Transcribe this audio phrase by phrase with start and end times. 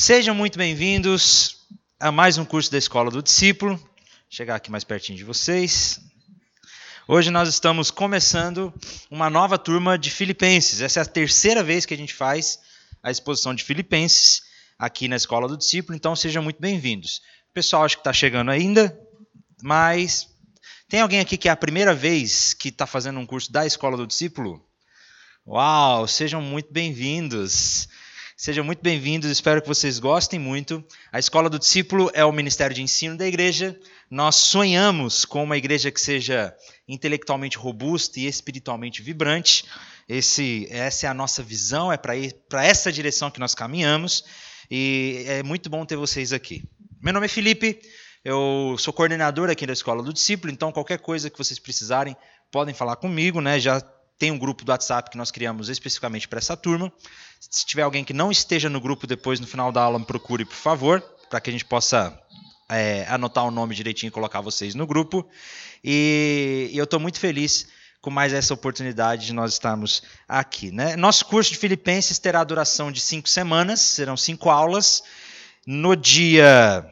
[0.00, 1.66] Sejam muito bem-vindos
[1.98, 3.74] a mais um curso da Escola do Discípulo.
[3.74, 3.88] Vou
[4.30, 5.98] chegar aqui mais pertinho de vocês.
[7.08, 8.72] Hoje nós estamos começando
[9.10, 10.80] uma nova turma de Filipenses.
[10.80, 12.60] Essa é a terceira vez que a gente faz
[13.02, 14.42] a exposição de Filipenses
[14.78, 17.20] aqui na Escola do Discípulo, então sejam muito bem-vindos.
[17.50, 18.96] O pessoal acho que está chegando ainda,
[19.60, 20.28] mas
[20.88, 23.96] tem alguém aqui que é a primeira vez que está fazendo um curso da Escola
[23.96, 24.64] do Discípulo?
[25.44, 27.88] Uau, sejam muito bem-vindos.
[28.40, 30.84] Sejam muito bem-vindos, espero que vocês gostem muito.
[31.10, 33.76] A Escola do Discípulo é o ministério de ensino da igreja.
[34.08, 36.54] Nós sonhamos com uma igreja que seja
[36.86, 39.64] intelectualmente robusta e espiritualmente vibrante.
[40.08, 44.22] Esse, essa é a nossa visão, é para essa direção que nós caminhamos.
[44.70, 46.62] E é muito bom ter vocês aqui.
[47.02, 47.80] Meu nome é Felipe,
[48.24, 52.16] eu sou coordenador aqui da Escola do Discípulo, então qualquer coisa que vocês precisarem,
[52.52, 53.58] podem falar comigo, né?
[53.58, 53.82] Já
[54.18, 56.92] tem um grupo do WhatsApp que nós criamos especificamente para essa turma.
[57.38, 60.44] Se tiver alguém que não esteja no grupo depois, no final da aula, me procure,
[60.44, 61.00] por favor,
[61.30, 62.18] para que a gente possa
[62.68, 65.28] é, anotar o nome direitinho e colocar vocês no grupo.
[65.84, 67.68] E, e eu estou muito feliz
[68.00, 70.70] com mais essa oportunidade de nós estarmos aqui.
[70.70, 70.96] Né?
[70.96, 75.02] Nosso curso de Filipenses terá duração de cinco semanas, serão cinco aulas.
[75.66, 76.84] No dia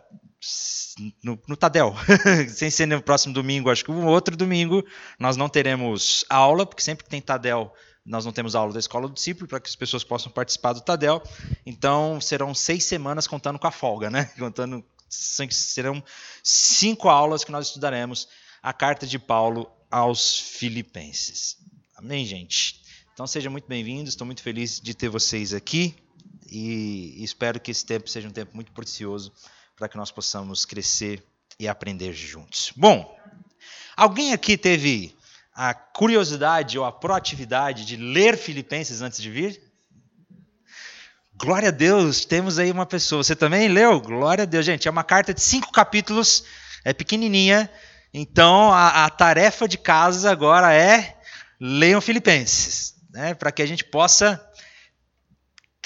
[1.23, 1.95] no, no Tadel,
[2.49, 4.85] sem ser no próximo domingo, acho que um outro domingo
[5.19, 7.73] nós não teremos aula, porque sempre que tem Tadel
[8.07, 10.81] nós não temos aula da Escola do Discípulo, para que as pessoas possam participar do
[10.81, 11.21] Tadel.
[11.67, 14.27] Então serão seis semanas contando com a folga, né?
[14.39, 16.03] Contando, serão
[16.43, 18.29] cinco aulas que nós estudaremos
[18.63, 21.57] a carta de Paulo aos Filipenses.
[21.97, 22.81] Amém, gente?
[23.13, 25.97] Então sejam muito bem-vindos, estou muito feliz de ter vocês aqui
[26.49, 29.33] e espero que esse tempo seja um tempo muito precioso
[29.77, 31.23] para que nós possamos crescer
[31.59, 32.73] e aprender juntos.
[32.75, 33.17] Bom,
[33.97, 35.15] alguém aqui teve
[35.55, 39.61] a curiosidade ou a proatividade de ler Filipenses antes de vir?
[41.35, 43.23] Glória a Deus, temos aí uma pessoa.
[43.23, 44.01] Você também leu?
[44.01, 44.89] Glória a Deus, gente.
[44.89, 46.45] É uma carta de cinco capítulos,
[46.83, 47.71] é pequenininha.
[48.13, 51.19] Então a, a tarefa de casa agora é
[51.61, 54.46] leiam Filipenses, né, para que a gente possa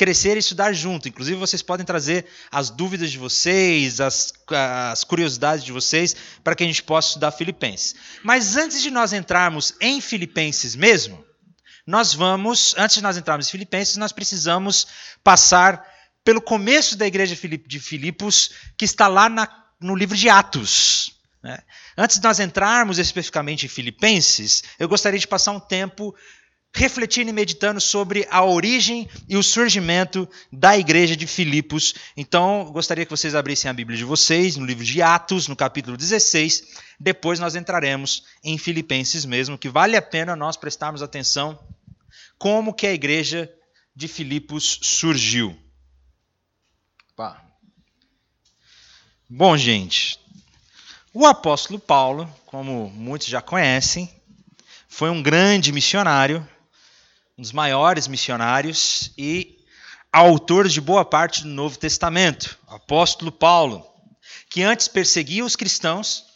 [0.01, 1.11] crescer e estudar junto.
[1.11, 6.65] Inclusive, vocês podem trazer as dúvidas de vocês, as, as curiosidades de vocês, para que
[6.65, 7.95] a gente possa estudar Filipenses.
[8.23, 11.23] Mas antes de nós entrarmos em Filipenses mesmo,
[11.87, 14.87] nós vamos, antes de nós entrarmos em Filipenses, nós precisamos
[15.23, 15.87] passar
[16.25, 19.47] pelo começo da igreja de Filipos, que está lá na,
[19.79, 21.13] no livro de Atos.
[21.43, 21.59] Né?
[21.95, 26.15] Antes de nós entrarmos especificamente em Filipenses, eu gostaria de passar um tempo
[26.75, 31.95] refletindo e meditando sobre a origem e o surgimento da igreja de Filipos.
[32.17, 35.97] Então, gostaria que vocês abrissem a Bíblia de vocês, no livro de Atos, no capítulo
[35.97, 36.79] 16.
[36.99, 41.59] Depois nós entraremos em Filipenses mesmo, que vale a pena nós prestarmos atenção
[42.39, 43.53] como que a igreja
[43.95, 45.59] de Filipos surgiu.
[49.29, 50.19] Bom, gente,
[51.13, 54.09] o apóstolo Paulo, como muitos já conhecem,
[54.89, 56.47] foi um grande missionário
[57.41, 59.57] um dos maiores missionários e
[60.13, 63.83] autor de boa parte do Novo Testamento, o apóstolo Paulo,
[64.51, 66.27] que antes perseguia os cristãos,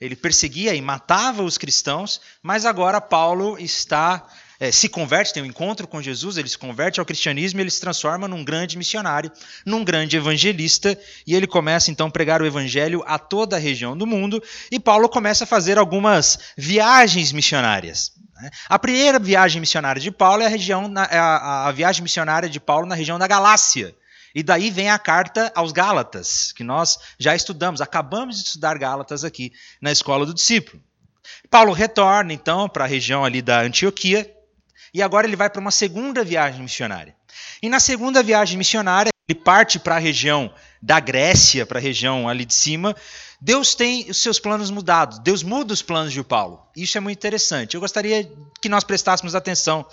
[0.00, 4.26] ele perseguia e matava os cristãos, mas agora Paulo está
[4.58, 7.80] é, se converte, tem um encontro com Jesus, ele se converte ao cristianismo ele se
[7.82, 9.30] transforma num grande missionário,
[9.66, 13.94] num grande evangelista, e ele começa então a pregar o evangelho a toda a região
[13.94, 18.13] do mundo, e Paulo começa a fazer algumas viagens missionárias.
[18.36, 18.50] Né?
[18.68, 22.60] A primeira viagem missionária de Paulo é a, região, é a, a viagem missionária de
[22.60, 23.94] Paulo na região da Galácia.
[24.34, 29.24] E daí vem a carta aos Gálatas, que nós já estudamos, acabamos de estudar Gálatas
[29.24, 30.82] aqui na escola do discípulo.
[31.48, 34.30] Paulo retorna então para a região ali da Antioquia
[34.92, 37.14] e agora ele vai para uma segunda viagem missionária.
[37.62, 40.52] E na segunda viagem missionária, ele parte para a região
[40.84, 42.94] da Grécia, para a região ali de cima,
[43.40, 45.18] Deus tem os seus planos mudados.
[45.18, 46.60] Deus muda os planos de Paulo.
[46.76, 47.74] Isso é muito interessante.
[47.74, 48.30] Eu gostaria
[48.60, 49.86] que nós prestássemos atenção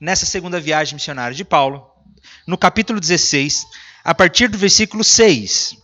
[0.00, 1.86] nessa segunda viagem missionária de Paulo,
[2.46, 3.66] no capítulo 16,
[4.02, 5.76] a partir do versículo 6.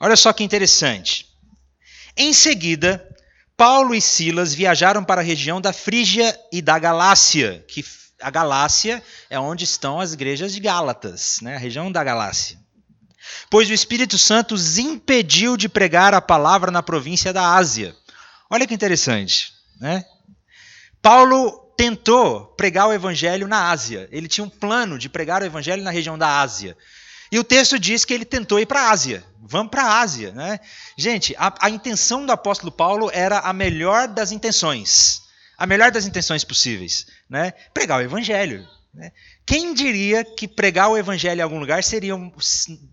[0.00, 1.28] Olha só que interessante.
[2.16, 3.08] Em seguida,
[3.56, 7.84] Paulo e Silas viajaram para a região da Frígia e da Galácia, que
[8.20, 9.00] a Galácia
[9.30, 11.54] é onde estão as igrejas de Gálatas, né?
[11.54, 12.63] a região da Galácia
[13.50, 17.94] pois o Espírito Santo os impediu de pregar a palavra na província da Ásia.
[18.50, 20.04] Olha que interessante, né?
[21.00, 24.08] Paulo tentou pregar o evangelho na Ásia.
[24.10, 26.76] Ele tinha um plano de pregar o evangelho na região da Ásia.
[27.30, 29.24] E o texto diz que ele tentou ir para a Ásia.
[29.40, 30.60] Vamos para a Ásia, né?
[30.96, 35.22] Gente, a, a intenção do apóstolo Paulo era a melhor das intenções.
[35.58, 37.52] A melhor das intenções possíveis, né?
[37.72, 38.66] Pregar o evangelho.
[38.94, 39.10] Né?
[39.46, 42.14] Quem diria que pregar o evangelho em algum lugar seria,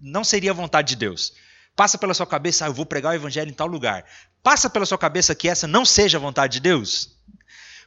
[0.01, 1.33] não seria vontade de Deus?
[1.75, 4.03] Passa pela sua cabeça, ah, eu vou pregar o evangelho em tal lugar.
[4.43, 7.15] Passa pela sua cabeça que essa não seja a vontade de Deus?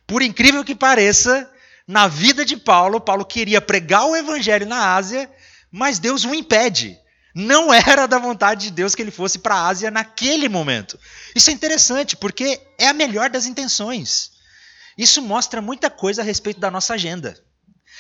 [0.07, 1.51] Por incrível que pareça,
[1.87, 5.31] na vida de Paulo, Paulo queria pregar o evangelho na Ásia,
[5.71, 6.99] mas Deus o impede.
[7.35, 10.99] Não era da vontade de Deus que ele fosse para a Ásia naquele momento.
[11.35, 14.31] Isso é interessante, porque é a melhor das intenções.
[14.97, 17.44] Isso mostra muita coisa a respeito da nossa agenda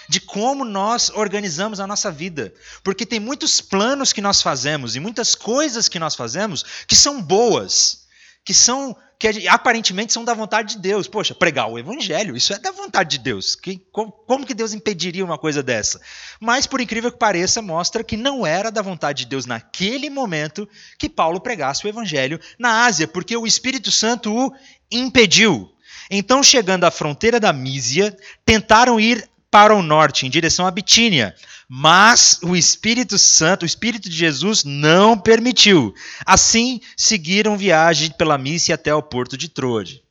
[0.09, 2.53] de como nós organizamos a nossa vida.
[2.83, 7.21] Porque tem muitos planos que nós fazemos e muitas coisas que nós fazemos que são
[7.21, 8.06] boas,
[8.45, 11.09] que são que aparentemente são da vontade de Deus.
[11.09, 13.55] Poxa, pregar o evangelho, isso é da vontade de Deus.
[13.55, 16.01] Que, como, como que Deus impediria uma coisa dessa?
[16.41, 20.69] Mas, por incrível que pareça, mostra que não era da vontade de Deus naquele momento
[20.99, 24.53] que Paulo pregasse o evangelho na Ásia, porque o Espírito Santo o
[24.91, 25.71] impediu.
[26.11, 28.15] Então, chegando à fronteira da Mísia,
[28.45, 31.33] tentaram ir para o norte, em direção à Bitínia.
[31.69, 35.95] Mas o Espírito Santo, o Espírito de Jesus, não permitiu.
[36.27, 40.03] Assim, seguiram viagem pela Mícia até o porto de Troade.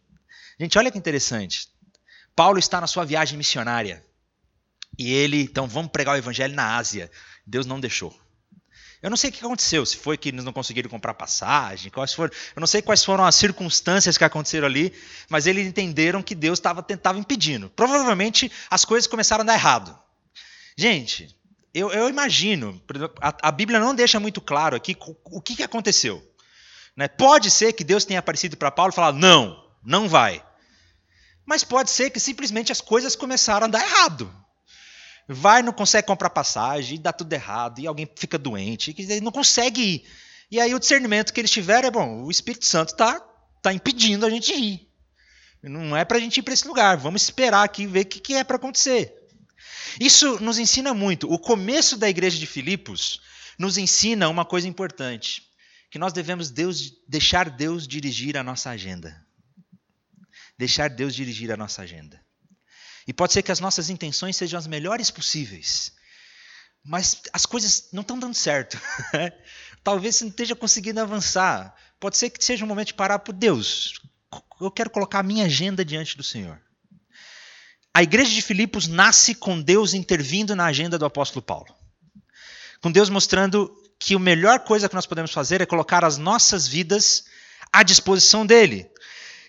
[0.57, 1.68] Gente, olha que interessante.
[2.34, 4.01] Paulo está na sua viagem missionária.
[4.98, 7.12] E ele, então, vamos pregar o evangelho na Ásia.
[7.45, 8.18] Deus não deixou.
[9.03, 12.13] Eu não sei o que aconteceu, se foi que eles não conseguiram comprar passagem, quais
[12.13, 14.94] foram, eu não sei quais foram as circunstâncias que aconteceram ali,
[15.27, 17.69] mas eles entenderam que Deus estava tentava impedindo.
[17.75, 20.00] Provavelmente as coisas começaram a dar errado.
[20.77, 21.38] Gente,
[21.73, 22.81] eu, eu imagino,
[23.19, 26.25] a, a, Bíblia não deixa muito claro aqui o, o que, que aconteceu.
[26.95, 27.09] Né?
[27.09, 30.41] Pode ser que Deus tenha aparecido para Paulo e falado: não, não vai.
[31.45, 34.43] Mas pode ser que simplesmente as coisas começaram a dar errado
[35.27, 39.31] vai, não consegue comprar passagem, e dá tudo errado, e alguém fica doente, e não
[39.31, 40.03] consegue ir.
[40.51, 43.19] E aí o discernimento que eles tiveram é, bom, o Espírito Santo está
[43.61, 44.87] tá impedindo a gente ir.
[45.63, 48.19] Não é para a gente ir para esse lugar, vamos esperar aqui ver o que,
[48.19, 49.13] que é para acontecer.
[49.99, 51.31] Isso nos ensina muito.
[51.31, 53.21] O começo da igreja de Filipos
[53.57, 55.43] nos ensina uma coisa importante,
[55.89, 59.25] que nós devemos Deus, deixar Deus dirigir a nossa agenda.
[60.57, 62.19] Deixar Deus dirigir a nossa agenda.
[63.07, 65.91] E pode ser que as nossas intenções sejam as melhores possíveis,
[66.83, 68.79] mas as coisas não estão dando certo.
[69.83, 71.75] Talvez você não esteja conseguindo avançar.
[72.00, 74.01] Pode ser que seja um momento de parar por Deus.
[74.59, 76.61] Eu quero colocar a minha agenda diante do Senhor.
[77.94, 81.73] A igreja de Filipos nasce com Deus intervindo na agenda do apóstolo Paulo.
[82.81, 86.67] Com Deus mostrando que a melhor coisa que nós podemos fazer é colocar as nossas
[86.67, 87.25] vidas
[87.71, 88.89] à disposição dele.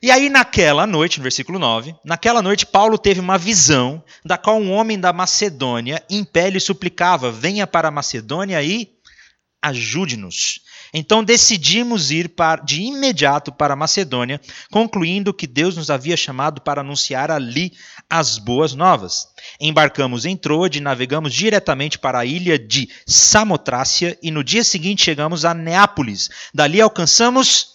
[0.04, 4.60] E aí, naquela noite, no versículo 9, naquela noite, Paulo teve uma visão, da qual
[4.60, 8.90] um homem da Macedônia, em pé, lhe suplicava: venha para a Macedônia e
[9.62, 10.60] ajude-nos.
[10.92, 12.30] Então decidimos ir
[12.66, 14.38] de imediato para a Macedônia,
[14.70, 17.72] concluindo que Deus nos havia chamado para anunciar ali
[18.08, 19.28] as boas novas.
[19.58, 25.46] Embarcamos em Troade, navegamos diretamente para a ilha de Samotrácia e no dia seguinte chegamos
[25.46, 26.28] a Neápolis.
[26.52, 27.73] Dali alcançamos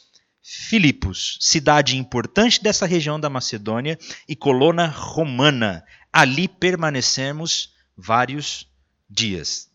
[0.51, 5.85] Filipos, cidade importante dessa região da Macedônia e colônia romana.
[6.11, 8.67] Ali permanecemos vários
[9.07, 9.69] dias.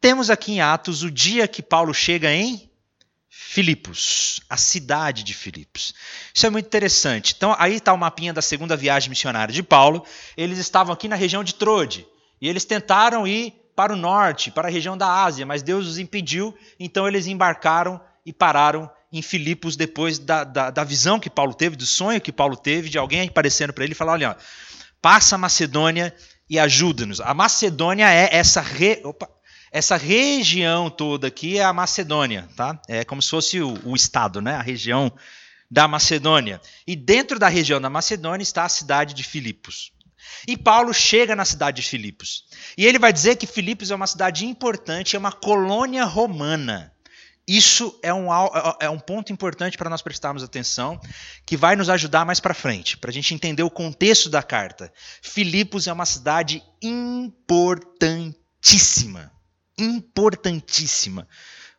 [0.00, 2.70] Temos aqui em Atos o dia que Paulo chega em
[3.28, 5.92] Filipos, a cidade de Filipos.
[6.32, 7.34] Isso é muito interessante.
[7.36, 10.06] Então, aí está o mapinha da segunda viagem missionária de Paulo.
[10.36, 12.06] Eles estavam aqui na região de Troade
[12.40, 15.98] e eles tentaram ir para o norte, para a região da Ásia, mas Deus os
[15.98, 21.54] impediu, então eles embarcaram e pararam em Filipos depois da, da, da, visão que Paulo
[21.54, 24.36] teve, do sonho que Paulo teve, de alguém aparecendo para ele e falar: olha,
[25.00, 26.14] passa a Macedônia
[26.48, 27.20] e ajuda-nos.
[27.20, 29.28] A Macedônia é essa, re, opa,
[29.70, 32.80] essa região toda aqui, é a Macedônia, tá?
[32.88, 34.54] É como se fosse o, o estado, né?
[34.54, 35.12] a região
[35.70, 36.60] da Macedônia.
[36.86, 39.92] E dentro da região da Macedônia está a cidade de Filipos.
[40.46, 42.44] E Paulo chega na cidade de Filipos.
[42.76, 46.92] E ele vai dizer que Filipos é uma cidade importante, é uma colônia romana.
[47.48, 51.00] Isso é um, é, é um ponto importante para nós prestarmos atenção,
[51.46, 54.92] que vai nos ajudar mais para frente, para a gente entender o contexto da carta.
[55.22, 59.32] Filipos é uma cidade importantíssima,
[59.78, 61.26] importantíssima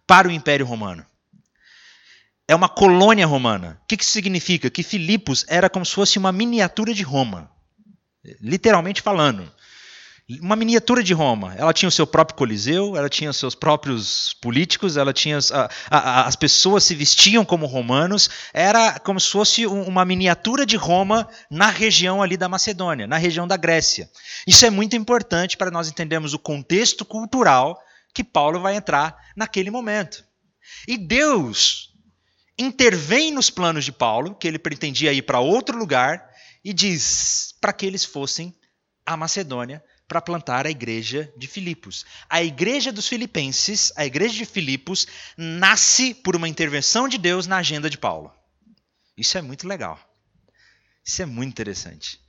[0.08, 1.06] para o Império Romano.
[2.48, 3.80] É uma colônia romana.
[3.84, 4.72] O que isso significa?
[4.72, 7.52] Que Filipos era como se fosse uma miniatura de Roma,
[8.42, 9.54] literalmente falando
[10.42, 11.56] uma miniatura de Roma.
[11.58, 15.70] Ela tinha o seu próprio coliseu, ela tinha os seus próprios políticos, ela tinha a,
[15.90, 18.30] a, as pessoas se vestiam como romanos.
[18.54, 23.48] Era como se fosse uma miniatura de Roma na região ali da Macedônia, na região
[23.48, 24.08] da Grécia.
[24.46, 27.82] Isso é muito importante para nós entendermos o contexto cultural
[28.14, 30.24] que Paulo vai entrar naquele momento.
[30.88, 31.90] E Deus
[32.58, 36.30] intervém nos planos de Paulo, que ele pretendia ir para outro lugar,
[36.64, 38.54] e diz para que eles fossem
[39.06, 42.04] à Macedônia para plantar a igreja de Filipos.
[42.28, 45.06] A igreja dos filipenses, a igreja de Filipos,
[45.38, 48.34] nasce por uma intervenção de Deus na agenda de Paulo.
[49.16, 50.00] Isso é muito legal.
[51.06, 52.20] Isso é muito interessante.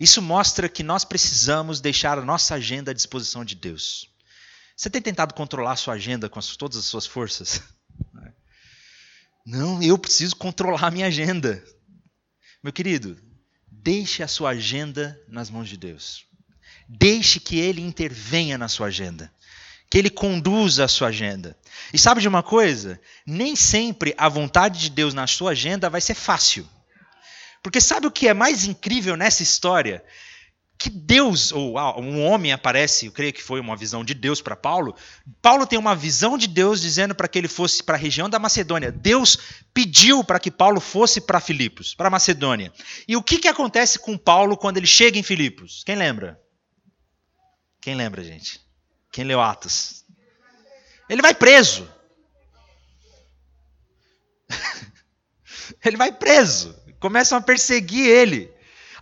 [0.00, 4.10] Isso mostra que nós precisamos deixar a nossa agenda à disposição de Deus.
[4.76, 7.62] Você tem tentado controlar a sua agenda com todas as suas forças?
[9.46, 11.64] Não, eu preciso controlar a minha agenda.
[12.62, 13.16] Meu querido,
[13.70, 16.26] deixe a sua agenda nas mãos de Deus.
[16.94, 19.32] Deixe que Ele intervenha na sua agenda.
[19.88, 21.56] Que Ele conduza a sua agenda.
[21.92, 23.00] E sabe de uma coisa?
[23.26, 26.68] Nem sempre a vontade de Deus na sua agenda vai ser fácil.
[27.62, 30.04] Porque sabe o que é mais incrível nessa história?
[30.76, 34.56] Que Deus, ou um homem aparece, eu creio que foi uma visão de Deus para
[34.56, 34.94] Paulo.
[35.40, 38.38] Paulo tem uma visão de Deus dizendo para que ele fosse para a região da
[38.38, 38.92] Macedônia.
[38.92, 39.38] Deus
[39.72, 42.70] pediu para que Paulo fosse para Filipos, para Macedônia.
[43.08, 45.82] E o que, que acontece com Paulo quando ele chega em Filipos?
[45.86, 46.41] Quem lembra?
[47.82, 48.58] Quem lembra, gente?
[49.10, 50.06] Quem leu Atos?
[51.10, 51.86] Ele vai preso.
[55.84, 58.48] ele vai preso começam a perseguir ele.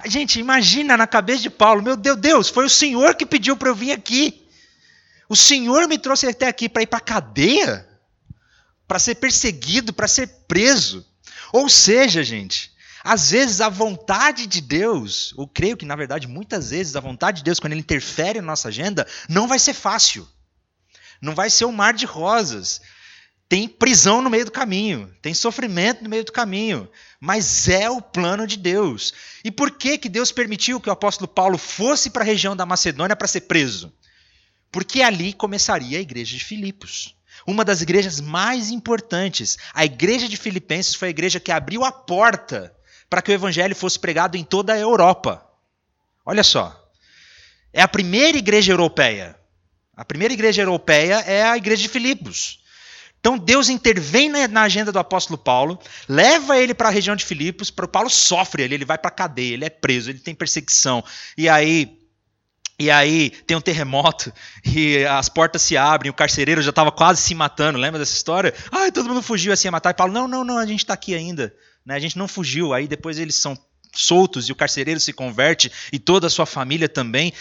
[0.06, 3.68] Gente, imagina na cabeça de Paulo: meu Deus, Deus, foi o Senhor que pediu para
[3.68, 4.48] eu vir aqui.
[5.28, 7.86] O Senhor me trouxe até aqui para ir para a cadeia,
[8.88, 11.06] para ser perseguido, para ser preso.
[11.52, 12.72] Ou seja, gente,
[13.02, 17.38] às vezes a vontade de Deus, eu creio que na verdade muitas vezes a vontade
[17.38, 20.28] de Deus, quando Ele interfere na nossa agenda, não vai ser fácil.
[21.20, 22.80] Não vai ser um mar de rosas
[23.50, 26.88] tem prisão no meio do caminho, tem sofrimento no meio do caminho,
[27.18, 29.12] mas é o plano de Deus.
[29.42, 32.64] E por que que Deus permitiu que o apóstolo Paulo fosse para a região da
[32.64, 33.92] Macedônia para ser preso?
[34.70, 37.16] Porque ali começaria a igreja de Filipos.
[37.44, 39.58] Uma das igrejas mais importantes.
[39.74, 42.72] A igreja de Filipenses foi a igreja que abriu a porta
[43.10, 45.44] para que o evangelho fosse pregado em toda a Europa.
[46.24, 46.74] Olha só.
[47.72, 49.36] É a primeira igreja europeia.
[49.96, 52.60] A primeira igreja europeia é a igreja de Filipos.
[53.18, 57.70] Então Deus intervém na, agenda do apóstolo Paulo, leva ele para a região de Filipos,
[57.70, 60.34] para o Paulo sofre ali, ele vai para a cadeia, ele é preso, ele tem
[60.34, 61.04] perseguição.
[61.36, 61.98] E aí
[62.78, 64.32] e aí tem um terremoto
[64.64, 68.54] e as portas se abrem, o carcereiro já estava quase se matando, lembra dessa história?
[68.72, 69.90] Ai, todo mundo fugiu assim a matar.
[69.90, 71.54] E Paulo, não, não, não, a gente está aqui ainda.
[71.84, 71.94] Né?
[71.94, 72.72] A gente não fugiu.
[72.72, 73.56] Aí depois eles são
[73.92, 77.32] soltos e o carcereiro se converte e toda a sua família também.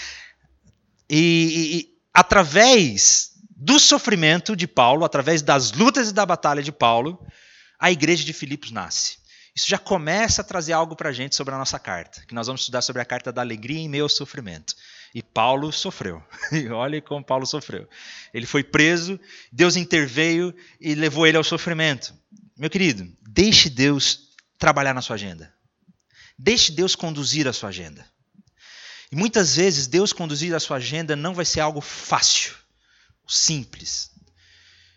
[1.10, 7.20] E, e, através do sofrimento de Paulo, através das lutas e da batalha de Paulo,
[7.80, 9.18] a igreja de Filipos nasce.
[9.56, 12.48] Isso já começa a trazer algo para a gente sobre a nossa carta, que nós
[12.48, 14.76] vamos estudar sobre a carta da alegria em meio ao sofrimento.
[15.14, 16.24] E Paulo sofreu.
[16.52, 17.88] E olhe como Paulo sofreu.
[18.34, 19.20] Ele foi preso,
[19.52, 22.14] Deus interveio e levou ele ao sofrimento.
[22.58, 24.29] Meu querido, deixe Deus
[24.60, 25.52] trabalhar na sua agenda.
[26.38, 28.06] Deixe Deus conduzir a sua agenda.
[29.12, 32.54] E muitas vezes Deus conduzir a sua agenda não vai ser algo fácil
[33.28, 34.12] simples.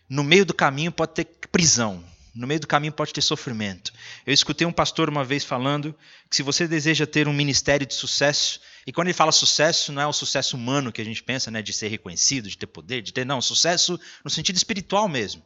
[0.08, 2.04] No meio do caminho pode ter prisão,
[2.34, 3.92] no meio do caminho pode ter sofrimento.
[4.26, 5.94] Eu escutei um pastor uma vez falando
[6.28, 10.02] que se você deseja ter um ministério de sucesso, e quando ele fala sucesso, não
[10.02, 13.02] é o sucesso humano que a gente pensa, né, de ser reconhecido, de ter poder,
[13.02, 15.42] de ter, não, sucesso no sentido espiritual mesmo.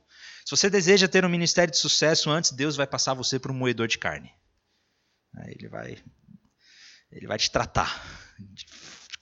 [0.46, 3.54] Se você deseja ter um ministério de sucesso, antes Deus vai passar você por um
[3.54, 4.32] moedor de carne.
[5.38, 5.98] Aí ele vai
[7.10, 8.00] ele vai te tratar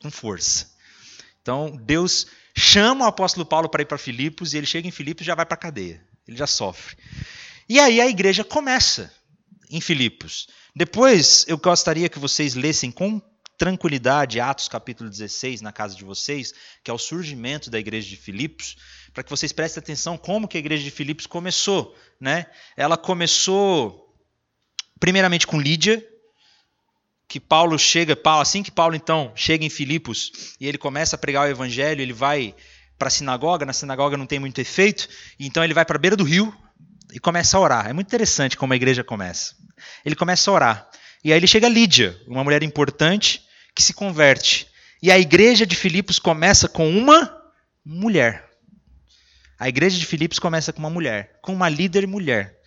[0.03, 0.71] com força.
[1.41, 5.23] Então, Deus chama o apóstolo Paulo para ir para Filipos e ele chega em Filipos
[5.23, 6.07] e já vai para a cadeia.
[6.29, 6.95] Ele já sofre.
[7.67, 9.11] E aí a igreja começa
[9.71, 10.47] em Filipos.
[10.77, 13.19] Depois eu gostaria que vocês lessem com
[13.57, 16.53] tranquilidade Atos capítulo 16 na casa de vocês,
[16.83, 18.77] que é o surgimento da igreja de Filipos,
[19.15, 22.47] para que vocês prestem atenção como que a igreja de Filipos começou, né?
[22.77, 24.13] Ela começou
[24.99, 26.05] primeiramente com Lídia,
[27.29, 31.47] que Paulo chega, assim que Paulo então chega em Filipos e ele começa a pregar
[31.47, 32.55] o evangelho, ele vai
[32.99, 36.17] para a sinagoga, na sinagoga não tem muito efeito, então ele vai para a beira
[36.17, 36.55] do rio
[37.13, 37.87] e começa a orar.
[37.89, 39.55] É muito interessante como a igreja começa.
[40.05, 40.91] Ele começa a orar.
[41.23, 43.43] E aí ele chega a Lídia, uma mulher importante
[43.75, 44.67] que se converte.
[45.03, 47.37] E a igreja de Filipos começa com uma
[47.85, 48.54] mulher.
[49.65, 52.61] A igreja de Filipos começa com uma mulher, com uma líder mulher.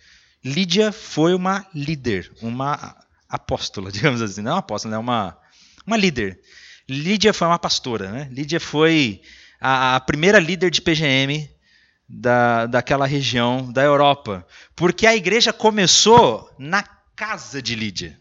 [0.44, 2.96] Lídia foi uma líder, uma
[3.28, 4.42] apóstola, digamos assim.
[4.42, 5.38] Não é uma apóstola, é uma,
[5.86, 6.40] uma líder.
[6.88, 8.28] Lídia foi uma pastora, né?
[8.32, 9.22] Lídia foi
[9.60, 11.48] a, a primeira líder de PGM
[12.08, 14.44] da, daquela região da Europa.
[14.74, 16.82] Porque a igreja começou na
[17.14, 18.18] casa de Lídia.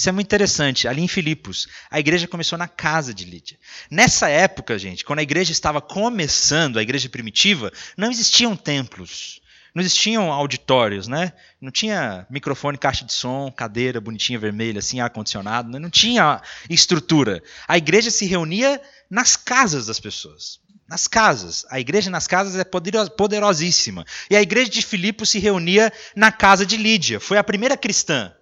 [0.00, 0.88] Isso é muito interessante.
[0.88, 3.58] Ali em Filipos, a igreja começou na casa de Lídia.
[3.90, 9.42] Nessa época, gente, quando a igreja estava começando, a igreja primitiva, não existiam templos.
[9.74, 11.34] não existiam auditórios, né?
[11.60, 15.78] Não tinha microfone, caixa de som, cadeira bonitinha vermelha, assim, ar-condicionado, né?
[15.78, 16.40] não tinha
[16.70, 17.42] estrutura.
[17.68, 18.80] A igreja se reunia
[19.10, 20.60] nas casas das pessoas.
[20.88, 21.66] Nas casas.
[21.68, 24.06] A igreja nas casas é poderosíssima.
[24.30, 27.20] E a igreja de Filipe se reunia na casa de Lídia.
[27.20, 28.32] Foi a primeira cristã.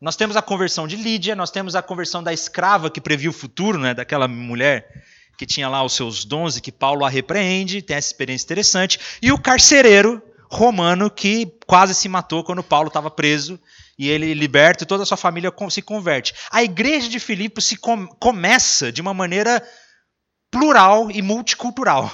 [0.00, 3.34] Nós temos a conversão de Lídia, nós temos a conversão da escrava que previu o
[3.34, 5.04] futuro, né, daquela mulher
[5.36, 8.98] que tinha lá os seus dons e que Paulo a repreende, tem essa experiência interessante,
[9.22, 13.60] e o carcereiro romano que quase se matou quando Paulo estava preso
[13.98, 16.34] e ele liberta e toda a sua família se converte.
[16.50, 19.62] A igreja de Filipe se com começa de uma maneira
[20.50, 22.10] plural e multicultural.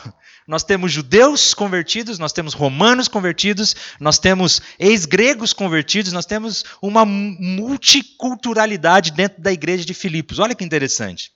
[0.46, 7.04] Nós temos judeus convertidos, nós temos romanos convertidos, nós temos ex-gregos convertidos, nós temos uma
[7.04, 10.38] multiculturalidade dentro da igreja de Filipos.
[10.38, 11.32] Olha que interessante.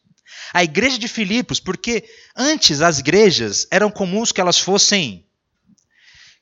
[0.55, 2.05] A igreja de Filipos, porque
[2.37, 5.27] antes as igrejas eram comuns que elas fossem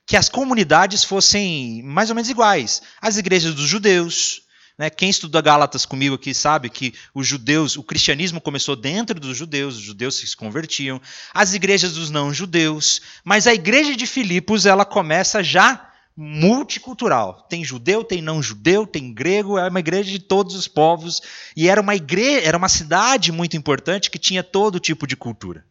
[0.06, 2.80] que as comunidades fossem mais ou menos iguais.
[3.00, 4.40] As igrejas dos judeus,
[4.78, 4.88] né?
[4.88, 9.76] Quem estuda Gálatas comigo aqui sabe que os judeus, o cristianismo começou dentro dos judeus,
[9.76, 11.02] os judeus se convertiam,
[11.34, 17.46] as igrejas dos não-judeus, mas a igreja de Filipos ela começa já multicultural.
[17.48, 21.20] Tem judeu, tem não judeu, tem grego, é uma igreja de todos os povos
[21.56, 25.64] e era uma igreja, era uma cidade muito importante que tinha todo tipo de cultura.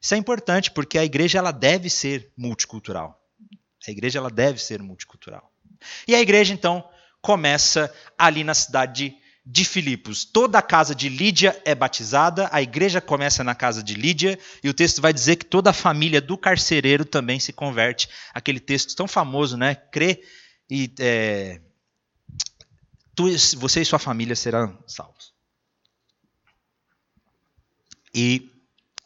[0.00, 3.20] Isso é importante porque a igreja ela deve ser multicultural.
[3.86, 5.50] A igreja ela deve ser multicultural.
[6.06, 6.84] E a igreja então
[7.20, 10.24] começa ali na cidade de Filipos.
[10.24, 14.68] Toda a casa de Lídia é batizada, a igreja começa na casa de Lídia, e
[14.68, 18.08] o texto vai dizer que toda a família do carcereiro também se converte.
[18.34, 19.74] Aquele texto tão famoso, né?
[19.74, 20.22] Crê
[20.70, 21.60] e é,
[23.14, 25.32] tu, você e sua família serão salvos.
[28.14, 28.50] E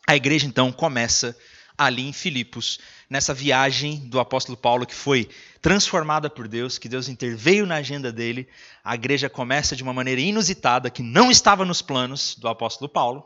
[0.06, 1.36] a igreja então começa
[1.78, 2.78] ali em Filipos,
[3.12, 5.28] nessa viagem do apóstolo Paulo que foi
[5.60, 8.48] transformada por Deus, que Deus interveio na agenda dele.
[8.82, 13.22] A igreja começa de uma maneira inusitada, que não estava nos planos do apóstolo Paulo.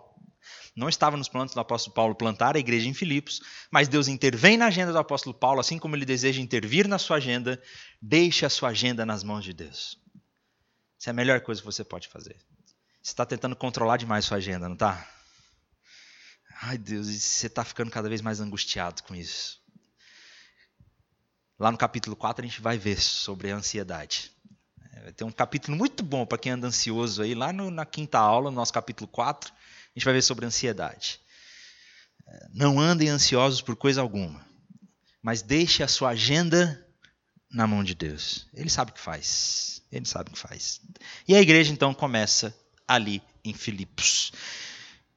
[0.75, 3.41] Não estava nos planos do apóstolo Paulo plantar a igreja em Filipos,
[3.71, 7.19] mas Deus intervém na agenda do apóstolo Paulo, assim como ele deseja intervir na sua
[7.19, 7.63] agenda,
[8.03, 9.97] deixe a sua agenda nas mãos de Deus.
[10.99, 12.37] Isso é a melhor coisa que você pode fazer.
[13.01, 15.09] Você está tentando controlar demais sua agenda, não está?
[16.61, 19.65] Ai Deus, você está ficando cada vez mais angustiado com isso.
[21.59, 24.31] Lá no capítulo 4 a gente vai ver sobre a ansiedade.
[24.93, 28.19] É, ter um capítulo muito bom para quem anda ansioso aí, lá no, na quinta
[28.19, 31.21] aula, no nosso capítulo 4, a gente vai ver sobre ansiedade.
[32.27, 34.45] É, não andem ansiosos por coisa alguma,
[35.23, 36.87] mas deixe a sua agenda
[37.51, 38.47] na mão de Deus.
[38.53, 39.83] Ele sabe o que faz.
[39.91, 40.81] Ele sabe o que faz.
[41.27, 42.55] E a igreja então começa
[42.87, 44.33] ali em Filipos.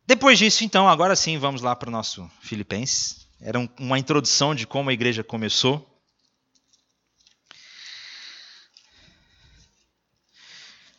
[0.05, 3.27] Depois disso, então, agora sim, vamos lá para o nosso Filipenses.
[3.41, 5.88] Era uma introdução de como a igreja começou.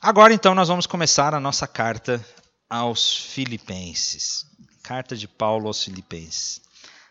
[0.02, 2.26] Agora então nós vamos começar a nossa carta
[2.70, 4.46] aos Filipenses.
[4.82, 6.62] Carta de Paulo aos Filipenses.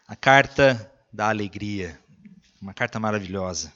[0.07, 2.01] A carta da alegria.
[2.59, 3.71] Uma carta maravilhosa.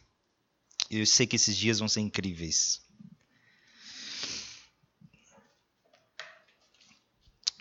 [0.90, 2.82] Eu sei que esses dias vão ser incríveis.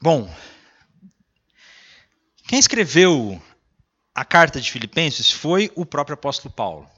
[0.00, 0.34] Bom,
[2.48, 3.40] quem escreveu
[4.14, 6.90] a carta de Filipenses foi o próprio apóstolo Paulo.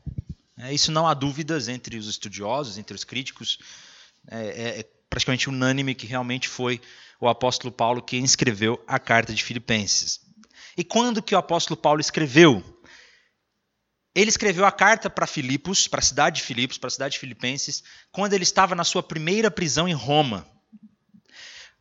[0.56, 3.58] É, isso não há dúvidas entre os estudiosos, entre os críticos
[4.30, 6.80] é, é, é praticamente unânime que realmente foi
[7.20, 10.20] o apóstolo Paulo quem escreveu a carta de Filipenses.
[10.76, 12.62] E quando que o apóstolo Paulo escreveu?
[14.14, 17.18] Ele escreveu a carta para Filipos, para a cidade de Filipos, para a cidade de
[17.18, 17.82] Filipenses,
[18.12, 20.46] quando ele estava na sua primeira prisão em Roma.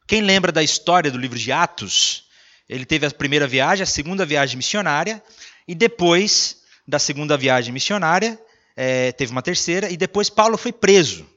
[0.07, 2.27] Quem lembra da história do livro de Atos?
[2.67, 5.23] Ele teve a primeira viagem, a segunda viagem missionária,
[5.67, 8.39] e depois da segunda viagem missionária,
[8.75, 11.27] é, teve uma terceira, e depois Paulo foi preso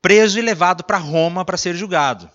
[0.00, 2.30] preso e levado para Roma para ser julgado.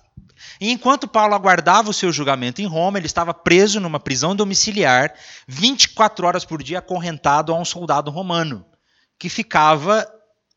[0.60, 5.14] E enquanto Paulo aguardava o seu julgamento em Roma, ele estava preso numa prisão domiciliar,
[5.48, 8.66] 24 horas por dia acorrentado a um soldado romano,
[9.18, 10.08] que ficava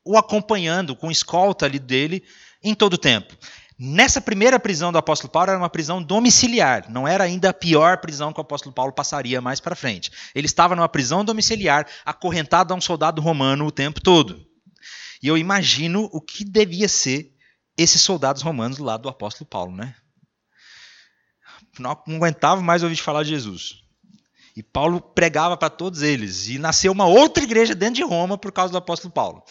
[0.04, 2.22] o acompanhando com escolta ali dele
[2.62, 3.34] em todo o tempo.
[3.78, 7.98] Nessa primeira prisão do apóstolo Paulo era uma prisão domiciliar, não era ainda a pior
[7.98, 10.12] prisão que o apóstolo Paulo passaria mais para frente.
[10.34, 14.46] Ele estava numa prisão domiciliar, acorrentado a um soldado romano o tempo todo.
[15.24, 17.34] E eu imagino o que devia ser
[17.78, 19.96] esses soldados romanos lado do apóstolo Paulo, né?
[21.78, 23.82] Não aguentava mais ouvir falar de Jesus.
[24.54, 26.48] E Paulo pregava para todos eles.
[26.48, 29.42] E nasceu uma outra igreja dentro de Roma por causa do apóstolo Paulo.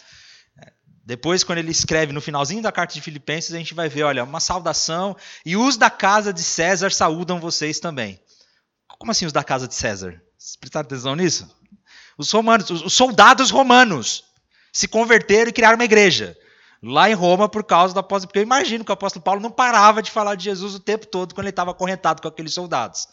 [1.03, 4.23] Depois, quando ele escreve no finalzinho da carta de Filipenses, a gente vai ver, olha,
[4.23, 8.21] uma saudação e os da casa de César saúdam vocês também.
[8.99, 10.21] Como assim os da casa de César?
[10.37, 11.49] Vocês prestaram atenção nisso?
[12.15, 14.31] Os romanos, os soldados romanos
[14.73, 16.35] se converteram e criaram uma igreja
[16.81, 18.27] lá em Roma por causa do apóstolo.
[18.27, 21.05] Porque eu imagino que o apóstolo Paulo não parava de falar de Jesus o tempo
[21.05, 23.07] todo quando ele estava acorrentado com aqueles soldados.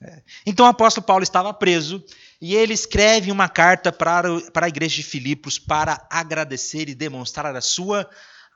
[0.00, 0.22] É.
[0.44, 2.04] Então o apóstolo Paulo estava preso
[2.38, 7.56] e ele escreve uma carta para, para a igreja de Filipos para agradecer e demonstrar
[7.56, 8.08] a sua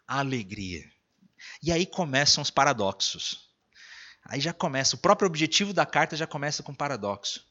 [0.06, 0.84] alegria.
[1.62, 3.48] E aí começam os paradoxos.
[4.26, 7.42] Aí já começa, o próprio objetivo da carta já começa com paradoxo.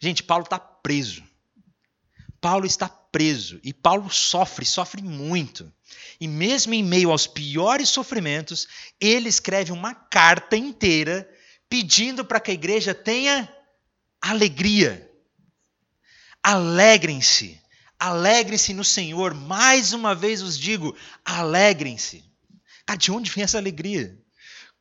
[0.00, 1.24] Gente, Paulo está preso.
[2.44, 5.72] Paulo está preso e Paulo sofre, sofre muito.
[6.20, 8.68] E mesmo em meio aos piores sofrimentos,
[9.00, 11.26] ele escreve uma carta inteira
[11.70, 13.50] pedindo para que a igreja tenha
[14.20, 15.10] alegria.
[16.42, 17.58] Alegrem-se,
[17.98, 19.32] alegrem-se no Senhor.
[19.32, 22.22] Mais uma vez os digo, alegrem-se.
[22.84, 24.22] Cara, de onde vem essa alegria?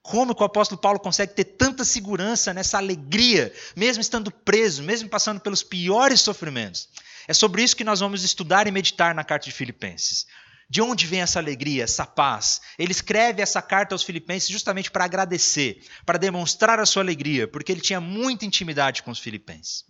[0.03, 5.07] Como que o apóstolo Paulo consegue ter tanta segurança nessa alegria, mesmo estando preso, mesmo
[5.07, 6.89] passando pelos piores sofrimentos?
[7.25, 10.27] É sobre isso que nós vamos estudar e meditar na carta de Filipenses.
[10.69, 12.61] De onde vem essa alegria, essa paz?
[12.77, 17.71] Ele escreve essa carta aos Filipenses justamente para agradecer, para demonstrar a sua alegria, porque
[17.71, 19.85] ele tinha muita intimidade com os Filipenses.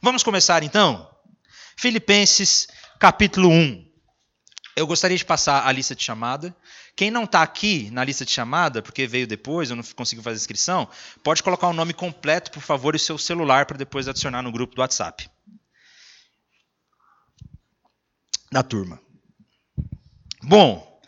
[0.00, 1.10] Vamos começar então?
[1.76, 2.68] Filipenses,
[3.00, 3.90] capítulo 1.
[4.76, 6.54] Eu gostaria de passar a lista de chamada.
[7.00, 10.36] Quem não está aqui na lista de chamada, porque veio depois, eu não consigo fazer
[10.36, 10.86] inscrição,
[11.24, 14.74] pode colocar o nome completo, por favor, e seu celular para depois adicionar no grupo
[14.74, 15.26] do WhatsApp.
[18.52, 19.00] Da turma.
[20.42, 21.00] Bom,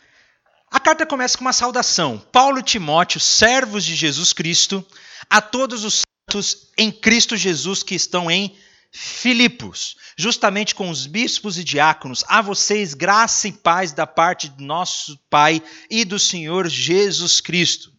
[0.71, 2.17] a carta começa com uma saudação.
[2.17, 4.83] Paulo e Timóteo, servos de Jesus Cristo,
[5.29, 8.57] a todos os santos em Cristo Jesus que estão em
[8.95, 14.63] Filipos, justamente com os bispos e diáconos, a vocês graça e paz da parte de
[14.63, 17.91] nosso Pai e do Senhor Jesus Cristo.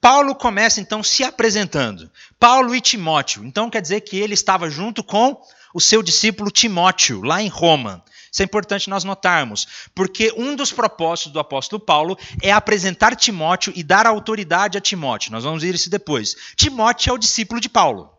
[0.00, 2.10] Paulo começa então se apresentando.
[2.38, 3.44] Paulo e Timóteo.
[3.44, 5.40] Então quer dizer que ele estava junto com
[5.72, 8.04] o seu discípulo Timóteo, lá em Roma.
[8.30, 13.72] Isso é importante nós notarmos, porque um dos propósitos do apóstolo Paulo é apresentar Timóteo
[13.76, 15.30] e dar autoridade a Timóteo.
[15.30, 16.34] Nós vamos ver isso depois.
[16.56, 18.13] Timóteo é o discípulo de Paulo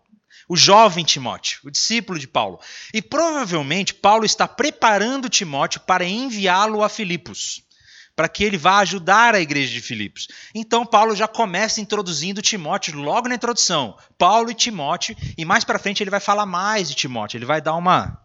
[0.48, 2.60] o jovem Timóteo, o discípulo de Paulo.
[2.94, 7.64] E provavelmente Paulo está preparando Timóteo para enviá-lo a Filipos,
[8.16, 10.28] para que ele vá ajudar a igreja de Filipos.
[10.54, 13.98] Então Paulo já começa introduzindo Timóteo logo na introdução.
[14.18, 17.62] Paulo e Timóteo, e mais para frente ele vai falar mais de Timóteo, ele vai
[17.62, 18.22] dar uma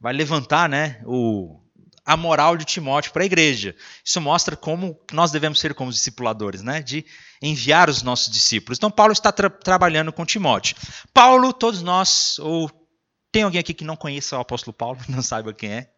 [0.00, 1.60] vai levantar, né, o
[2.08, 3.76] a moral de Timóteo para a igreja.
[4.02, 6.80] Isso mostra como nós devemos ser como discipuladores, né?
[6.80, 7.04] De
[7.42, 8.78] enviar os nossos discípulos.
[8.78, 10.74] Então, Paulo está tra trabalhando com Timóteo.
[11.12, 12.70] Paulo, todos nós, ou
[13.30, 15.90] tem alguém aqui que não conheça o apóstolo Paulo, não saiba quem é?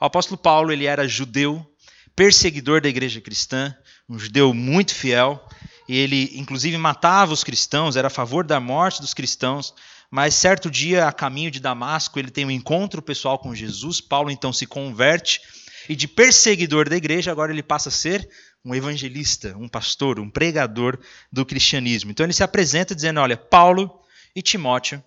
[0.00, 1.66] O apóstolo Paulo, ele era judeu,
[2.14, 3.76] perseguidor da igreja cristã,
[4.08, 5.44] um judeu muito fiel,
[5.88, 9.74] e ele, inclusive, matava os cristãos, era a favor da morte dos cristãos.
[10.16, 14.00] Mas certo dia, a caminho de Damasco, ele tem um encontro pessoal com Jesus.
[14.00, 15.42] Paulo então se converte
[15.90, 18.26] e de perseguidor da igreja, agora ele passa a ser
[18.64, 20.98] um evangelista, um pastor, um pregador
[21.30, 22.10] do cristianismo.
[22.10, 24.00] Então ele se apresenta dizendo: Olha, Paulo
[24.34, 25.04] e Timóteo,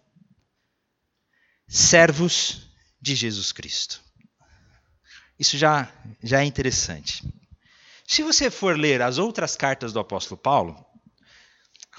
[1.67, 2.69] servos
[3.01, 4.03] de Jesus Cristo.
[5.39, 5.91] Isso já,
[6.21, 7.23] já é interessante.
[8.05, 10.85] Se você for ler as outras cartas do apóstolo Paulo,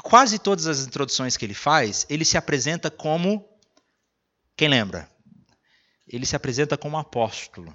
[0.03, 3.49] quase todas as introduções que ele faz, ele se apresenta como.
[4.57, 5.09] Quem lembra?
[6.07, 7.75] Ele se apresenta como apóstolo.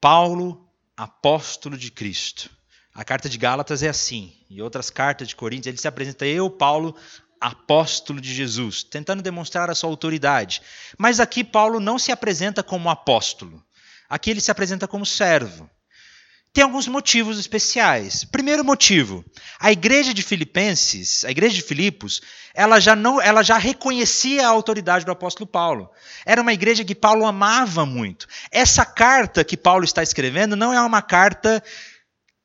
[0.00, 2.50] Paulo, apóstolo de Cristo.
[2.94, 4.36] A carta de Gálatas é assim.
[4.50, 6.96] E outras cartas de Coríntios, ele se apresenta, eu, Paulo,
[7.40, 10.60] apóstolo de Jesus, tentando demonstrar a sua autoridade.
[10.98, 13.64] Mas aqui Paulo não se apresenta como apóstolo.
[14.08, 15.70] Aqui ele se apresenta como servo
[16.52, 18.24] tem alguns motivos especiais.
[18.24, 19.24] Primeiro motivo,
[19.58, 22.20] a igreja de Filipenses, a igreja de Filipos,
[22.54, 25.90] ela já não, ela já reconhecia a autoridade do apóstolo Paulo.
[26.26, 28.26] Era uma igreja que Paulo amava muito.
[28.50, 31.62] Essa carta que Paulo está escrevendo não é uma carta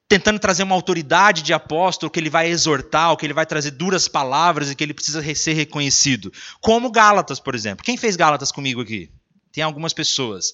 [0.07, 3.71] tentando trazer uma autoridade de apóstolo que ele vai exortar, ou que ele vai trazer
[3.71, 6.31] duras palavras e que ele precisa ser reconhecido.
[6.61, 7.83] Como Gálatas, por exemplo.
[7.83, 9.11] Quem fez Gálatas comigo aqui?
[9.51, 10.53] Tem algumas pessoas.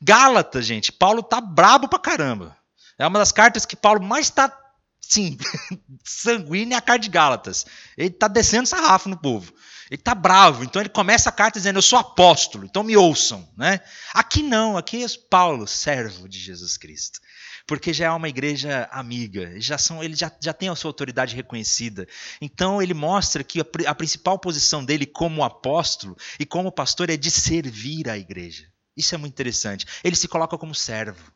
[0.00, 2.56] Gálatas, gente, Paulo tá brabo pra caramba.
[2.98, 4.52] É uma das cartas que Paulo mais está,
[5.00, 5.36] sim,
[6.04, 7.66] sanguínea é a carta de Gálatas.
[7.96, 9.52] Ele está descendo sarrafo no povo.
[9.90, 13.46] Ele está bravo, então ele começa a carta dizendo: Eu sou apóstolo, então me ouçam.
[13.56, 13.80] Né?
[14.14, 17.20] Aqui não, aqui é Paulo, servo de Jesus Cristo.
[17.66, 21.34] Porque já é uma igreja amiga, já são, ele já, já tem a sua autoridade
[21.34, 22.06] reconhecida.
[22.40, 27.16] Então ele mostra que a, a principal posição dele como apóstolo e como pastor é
[27.16, 28.66] de servir a igreja.
[28.96, 29.86] Isso é muito interessante.
[30.02, 31.32] Ele se coloca como servo.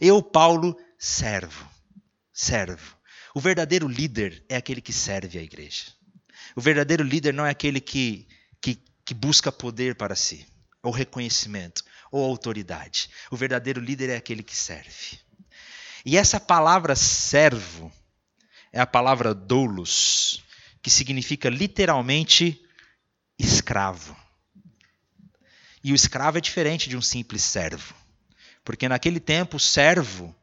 [0.00, 1.68] Eu, Paulo, servo.
[2.32, 2.96] Servo.
[3.34, 5.84] O verdadeiro líder é aquele que serve a igreja.
[6.54, 8.28] O verdadeiro líder não é aquele que,
[8.60, 10.46] que, que busca poder para si.
[10.82, 13.08] ou reconhecimento ou autoridade.
[13.30, 15.18] O verdadeiro líder é aquele que serve.
[16.04, 17.92] E essa palavra servo
[18.72, 20.42] é a palavra doulos,
[20.82, 22.60] que significa literalmente
[23.38, 24.16] escravo.
[25.84, 27.94] E o escravo é diferente de um simples servo.
[28.64, 30.34] Porque naquele tempo o servo,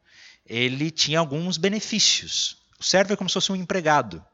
[0.44, 2.58] ele tinha alguns benefícios.
[2.78, 4.24] O servo é como se fosse um empregado.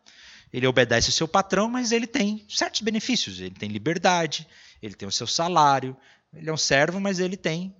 [0.52, 3.40] Ele obedece o seu patrão, mas ele tem certos benefícios.
[3.40, 4.46] Ele tem liberdade,
[4.82, 5.96] ele tem o seu salário.
[6.32, 7.76] Ele é um servo, mas ele tem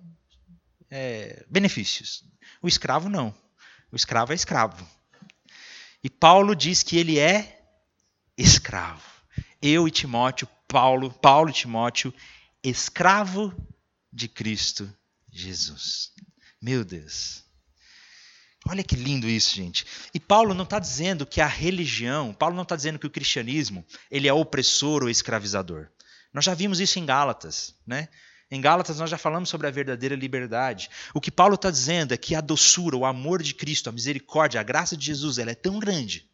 [0.89, 2.23] é, benefícios.
[2.61, 3.33] O escravo não.
[3.91, 4.87] O escravo é escravo.
[6.03, 7.61] E Paulo diz que ele é
[8.37, 9.03] escravo.
[9.61, 12.13] Eu e Timóteo, Paulo, Paulo e Timóteo,
[12.63, 13.53] escravo
[14.11, 14.93] de Cristo
[15.41, 16.11] Jesus.
[16.61, 17.43] Meu Deus.
[18.69, 19.85] Olha que lindo isso, gente.
[20.13, 23.85] E Paulo não está dizendo que a religião, Paulo não está dizendo que o cristianismo
[24.11, 25.87] ele é opressor ou escravizador.
[26.33, 28.09] Nós já vimos isso em Gálatas, né?
[28.49, 30.89] Em Gálatas nós já falamos sobre a verdadeira liberdade.
[31.13, 34.59] O que Paulo está dizendo é que a doçura, o amor de Cristo, a misericórdia,
[34.59, 36.29] a graça de Jesus, ela é tão grande,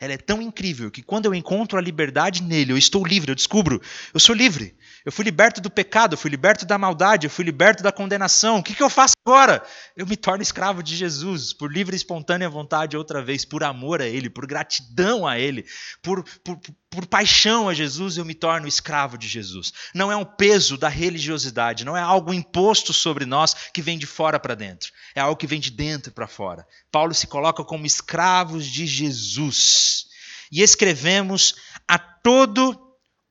[0.00, 3.34] ela é tão incrível que quando eu encontro a liberdade nele, eu estou livre, eu
[3.34, 3.82] descubro,
[4.14, 4.76] eu sou livre.
[5.08, 8.58] Eu fui liberto do pecado, eu fui liberto da maldade, eu fui liberto da condenação.
[8.58, 9.62] O que, que eu faço agora?
[9.96, 14.02] Eu me torno escravo de Jesus, por livre e espontânea vontade outra vez, por amor
[14.02, 15.64] a Ele, por gratidão a Ele,
[16.02, 19.72] por, por, por paixão a Jesus, eu me torno escravo de Jesus.
[19.94, 24.04] Não é um peso da religiosidade, não é algo imposto sobre nós que vem de
[24.04, 26.66] fora para dentro, é algo que vem de dentro para fora.
[26.92, 30.04] Paulo se coloca como escravos de Jesus.
[30.52, 31.54] E escrevemos
[31.88, 32.76] a todos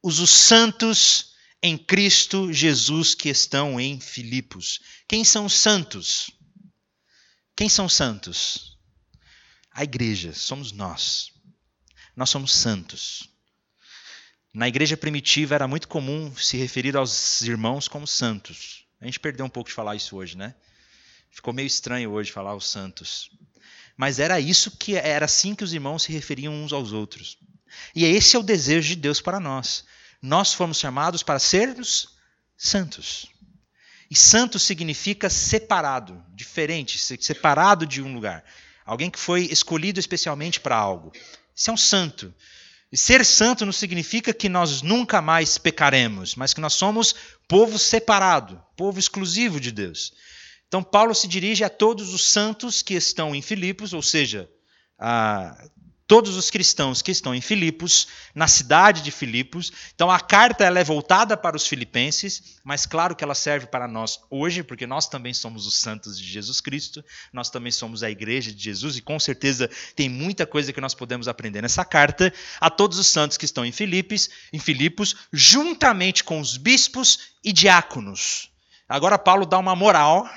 [0.02, 1.37] os santos
[1.68, 4.80] em Cristo Jesus que estão em Filipos.
[5.08, 6.32] Quem são os santos?
[7.56, 8.78] Quem são santos?
[9.72, 11.32] A igreja, somos nós.
[12.16, 13.30] Nós somos santos.
[14.54, 18.86] Na igreja primitiva era muito comum se referir aos irmãos como santos.
[19.00, 20.56] A gente perdeu um pouco de falar isso hoje, né?
[21.30, 23.30] Ficou meio estranho hoje falar os santos.
[23.96, 27.38] Mas era isso que era assim que os irmãos se referiam uns aos outros.
[27.94, 29.84] E esse é o desejo de Deus para nós.
[30.22, 32.10] Nós fomos chamados para sermos
[32.58, 33.28] santos.
[34.10, 38.44] E santo significa separado, diferente, separado de um lugar.
[38.86, 41.12] Alguém que foi escolhido especialmente para algo.
[41.54, 42.34] Isso é um santo.
[42.90, 47.14] E ser santo não significa que nós nunca mais pecaremos, mas que nós somos
[47.48, 50.14] povo separado, povo exclusivo de Deus.
[50.68, 54.50] Então, Paulo se dirige a todos os santos que estão em Filipos, ou seja,
[54.98, 55.68] a
[56.08, 59.72] todos os cristãos que estão em Filipos, na cidade de Filipos.
[59.94, 63.88] Então a carta ela é voltada para os filipenses, mas claro que ela serve para
[63.88, 68.10] nós hoje, porque nós também somos os santos de Jesus Cristo, nós também somos a
[68.10, 72.34] igreja de Jesus e com certeza tem muita coisa que nós podemos aprender nessa carta
[72.62, 77.52] a todos os santos que estão em Filipos, em Filipos, juntamente com os bispos e
[77.52, 78.50] diáconos.
[78.88, 80.30] Agora Paulo dá uma moral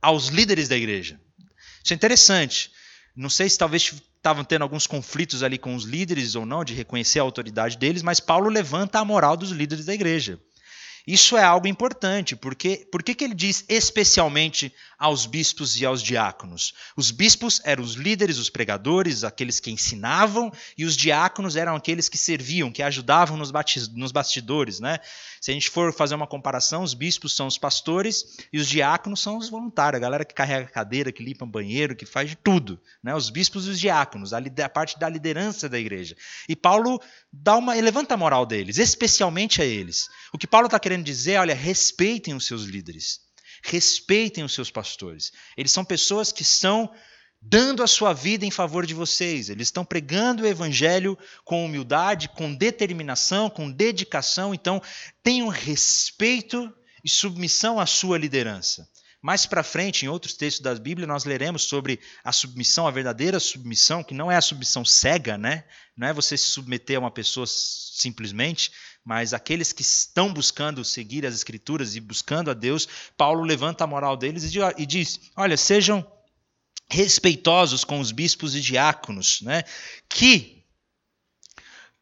[0.00, 1.20] aos líderes da igreja.
[1.82, 2.70] Isso é interessante.
[3.16, 6.74] Não sei se talvez estavam tendo alguns conflitos ali com os líderes ou não, de
[6.74, 10.38] reconhecer a autoridade deles, mas Paulo levanta a moral dos líderes da igreja.
[11.08, 16.74] Isso é algo importante, porque por que ele diz especialmente aos bispos e aos diáconos?
[16.94, 22.10] Os bispos eram os líderes, os pregadores, aqueles que ensinavam, e os diáconos eram aqueles
[22.10, 24.80] que serviam, que ajudavam nos bastidores.
[24.80, 24.98] Né?
[25.40, 29.20] Se a gente for fazer uma comparação, os bispos são os pastores e os diáconos
[29.20, 32.28] são os voluntários, a galera que carrega a cadeira, que limpa o banheiro, que faz
[32.28, 32.78] de tudo.
[33.02, 33.14] Né?
[33.14, 36.14] Os bispos e os diáconos, a, a parte da liderança da igreja.
[36.46, 37.00] E Paulo
[37.32, 40.10] dá uma, levanta a moral deles, especialmente a eles.
[40.34, 43.20] O que Paulo está querendo querendo dizer, olha, respeitem os seus líderes,
[43.62, 45.32] respeitem os seus pastores.
[45.56, 46.90] Eles são pessoas que estão
[47.40, 49.48] dando a sua vida em favor de vocês.
[49.48, 54.52] Eles estão pregando o evangelho com humildade, com determinação, com dedicação.
[54.52, 54.82] Então,
[55.22, 56.72] tenham respeito
[57.04, 58.88] e submissão à sua liderança.
[59.20, 63.40] Mais para frente, em outros textos da Bíblia, nós leremos sobre a submissão, a verdadeira
[63.40, 65.64] submissão, que não é a submissão cega, né?
[65.96, 68.70] Não é você se submeter a uma pessoa simplesmente,
[69.04, 73.88] mas aqueles que estão buscando seguir as Escrituras e buscando a Deus, Paulo levanta a
[73.88, 74.44] moral deles
[74.76, 76.06] e diz: olha, sejam
[76.88, 79.64] respeitosos com os bispos e diáconos, né?
[80.08, 80.58] que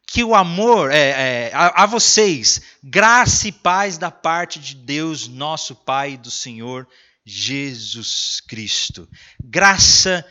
[0.09, 5.27] que o amor é, é, a, a, vocês, graça e paz da parte de Deus,
[5.27, 6.87] nosso Pai e do Senhor
[7.29, 9.05] Jesus Cristo.
[9.43, 10.25] Graça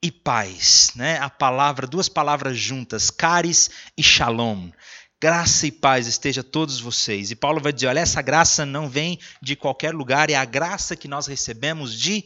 [0.00, 1.18] e paz, né?
[1.18, 4.70] A palavra, duas palavras juntas, caris e shalom.
[5.20, 7.32] Graça e paz esteja todos vocês.
[7.32, 10.94] E Paulo vai dizer: olha, essa graça não vem de qualquer lugar, é a graça
[10.94, 12.24] que nós recebemos de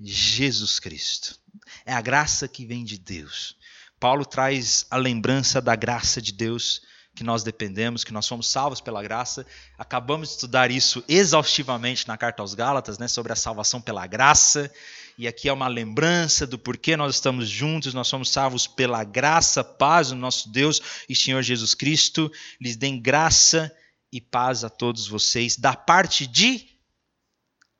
[0.00, 1.38] Jesus Cristo.
[1.84, 3.56] É a graça que vem de Deus.
[4.00, 6.80] Paulo traz a lembrança da graça de Deus
[7.18, 9.44] que nós dependemos, que nós somos salvos pela graça.
[9.76, 14.72] Acabamos de estudar isso exaustivamente na carta aos Gálatas, né, sobre a salvação pela graça.
[15.18, 19.64] E aqui é uma lembrança do porquê nós estamos juntos, nós somos salvos pela graça,
[19.64, 22.30] paz do nosso Deus e Senhor Jesus Cristo.
[22.60, 23.74] Lhes dêem graça
[24.12, 26.68] e paz a todos vocês da parte de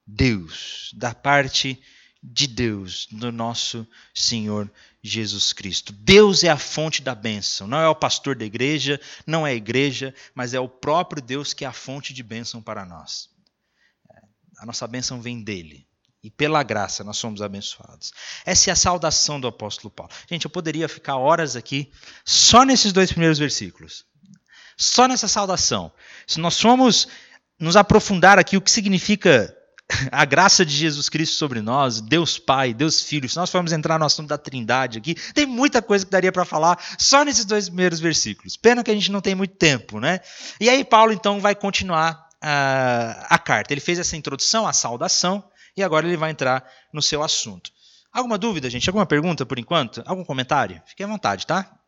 [0.04, 1.80] Deus, da parte
[2.20, 4.68] de Deus, do nosso Senhor
[5.02, 5.92] Jesus Cristo.
[5.92, 9.54] Deus é a fonte da bênção, não é o pastor da igreja, não é a
[9.54, 13.30] igreja, mas é o próprio Deus que é a fonte de bênção para nós.
[14.58, 15.86] A nossa bênção vem dele.
[16.22, 18.12] E pela graça nós somos abençoados.
[18.44, 20.12] Essa é a saudação do apóstolo Paulo.
[20.28, 21.92] Gente, eu poderia ficar horas aqui
[22.24, 24.04] só nesses dois primeiros versículos.
[24.76, 25.92] Só nessa saudação.
[26.26, 27.06] Se nós formos
[27.58, 29.56] nos aprofundar aqui o que significa
[30.12, 33.98] a graça de Jesus Cristo sobre nós, Deus Pai, Deus Filho, se nós formos entrar
[33.98, 37.68] no assunto da Trindade aqui, tem muita coisa que daria para falar só nesses dois
[37.68, 38.56] primeiros versículos.
[38.56, 40.20] Pena que a gente não tem muito tempo, né?
[40.60, 43.72] E aí Paulo então vai continuar a, a carta.
[43.72, 45.42] Ele fez essa introdução, a saudação,
[45.76, 47.70] e agora ele vai entrar no seu assunto.
[48.12, 48.88] Alguma dúvida, gente?
[48.88, 50.02] Alguma pergunta por enquanto?
[50.04, 50.82] Algum comentário?
[50.86, 51.78] Fique à vontade, tá?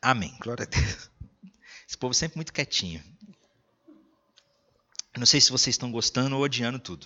[0.00, 0.36] Amém.
[0.40, 1.10] Glória a Deus.
[1.88, 3.02] Esse povo sempre muito quietinho.
[5.18, 7.04] Eu não sei se vocês estão gostando ou odiando tudo.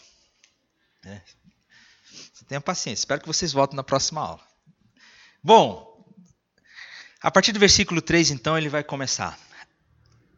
[1.03, 1.23] É.
[2.47, 3.01] Tenha paciência.
[3.01, 4.43] Espero que vocês voltem na próxima aula.
[5.43, 6.05] Bom,
[7.23, 9.41] a partir do versículo 3, então, ele vai começar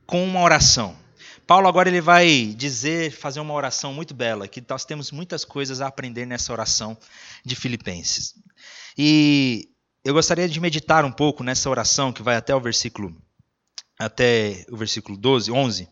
[0.07, 0.97] com uma oração.
[1.49, 5.81] Paulo agora ele vai dizer, fazer uma oração muito bela, que nós temos muitas coisas
[5.81, 6.97] a aprender nessa oração
[7.45, 8.35] de Filipenses.
[8.97, 9.69] E
[10.05, 13.21] eu gostaria de meditar um pouco nessa oração que vai até o versículo
[13.99, 15.89] até o versículo 12, 11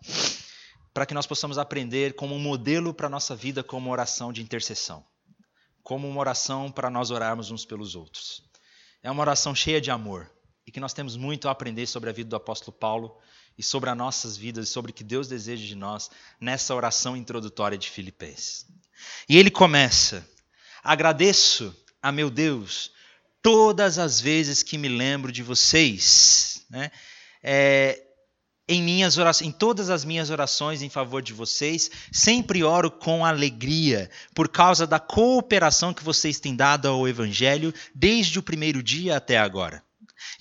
[0.93, 4.43] para que nós possamos aprender como um modelo para a nossa vida como oração de
[4.43, 5.05] intercessão,
[5.83, 8.43] como uma oração para nós orarmos uns pelos outros.
[9.03, 10.31] É uma oração cheia de amor
[10.67, 13.19] e que nós temos muito a aprender sobre a vida do apóstolo Paulo
[13.57, 17.17] e sobre as nossas vidas e sobre o que Deus deseja de nós nessa oração
[17.17, 18.67] introdutória de Filipenses.
[19.29, 20.27] E ele começa:
[20.83, 22.93] Agradeço a meu Deus
[23.43, 26.65] todas as vezes que me lembro de vocês.
[26.71, 26.91] Né?
[27.43, 28.01] É,
[28.73, 33.25] em minhas orações, em todas as minhas orações em favor de vocês, sempre oro com
[33.25, 39.17] alegria, por causa da cooperação que vocês têm dado ao evangelho desde o primeiro dia
[39.17, 39.83] até agora.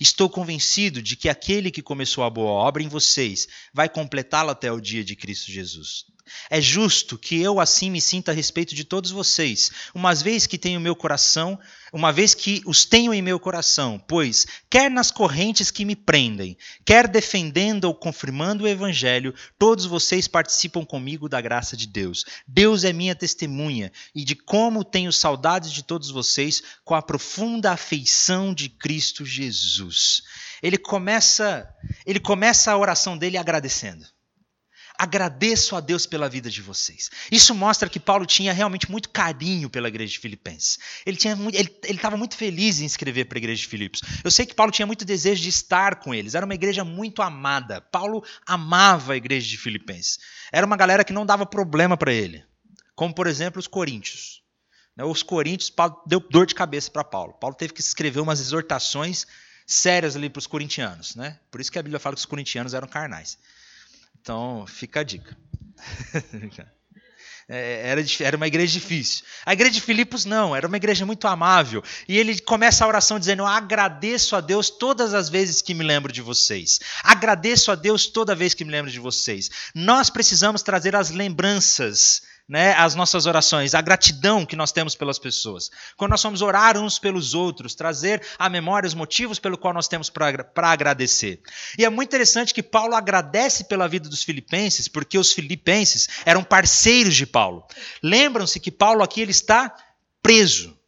[0.00, 4.72] Estou convencido de que aquele que começou a boa obra em vocês vai completá-la até
[4.72, 6.06] o dia de Cristo Jesus.
[6.48, 10.56] É justo que eu assim me sinta a respeito de todos vocês, uma vez que
[10.56, 11.58] tenho meu coração,
[11.92, 16.56] uma vez que os tenho em meu coração, pois quer nas correntes que me prendem,
[16.84, 22.24] quer defendendo ou confirmando o evangelho, todos vocês participam comigo da graça de Deus.
[22.46, 27.72] Deus é minha testemunha e de como tenho saudades de todos vocês com a profunda
[27.72, 30.22] afeição de Cristo Jesus.
[30.62, 31.68] Ele começa,
[32.06, 34.06] ele começa a oração dele agradecendo.
[35.02, 37.10] Agradeço a Deus pela vida de vocês.
[37.28, 40.78] Isso mostra que Paulo tinha realmente muito carinho pela igreja de Filipenses.
[41.04, 44.00] Ele estava ele, ele muito feliz em escrever para a igreja de Filipos.
[44.22, 46.36] Eu sei que Paulo tinha muito desejo de estar com eles.
[46.36, 47.80] Era uma igreja muito amada.
[47.80, 50.20] Paulo amava a igreja de Filipenses.
[50.52, 52.44] Era uma galera que não dava problema para ele.
[52.94, 54.40] Como, por exemplo, os coríntios.
[54.96, 57.32] Né, os coríntios, Paulo deu dor de cabeça para Paulo.
[57.40, 59.26] Paulo teve que escrever umas exortações
[59.66, 61.16] sérias ali para os corintianos.
[61.16, 61.40] Né?
[61.50, 63.36] Por isso que a Bíblia fala que os corintianos eram carnais.
[64.22, 65.36] Então, fica a dica.
[67.48, 69.24] É, era, era uma igreja difícil.
[69.44, 71.82] A igreja de Filipos não, era uma igreja muito amável.
[72.08, 76.12] E ele começa a oração dizendo: Agradeço a Deus todas as vezes que me lembro
[76.12, 76.78] de vocês.
[77.02, 79.50] Agradeço a Deus toda vez que me lembro de vocês.
[79.74, 82.22] Nós precisamos trazer as lembranças
[82.52, 85.70] né, as nossas orações, a gratidão que nós temos pelas pessoas.
[85.96, 89.88] Quando nós somos orar uns pelos outros, trazer à memória os motivos pelo qual nós
[89.88, 91.40] temos para agradecer.
[91.78, 96.44] E é muito interessante que Paulo agradece pela vida dos filipenses, porque os filipenses eram
[96.44, 97.66] parceiros de Paulo.
[98.02, 99.74] Lembram-se que Paulo aqui ele está
[100.22, 100.78] preso.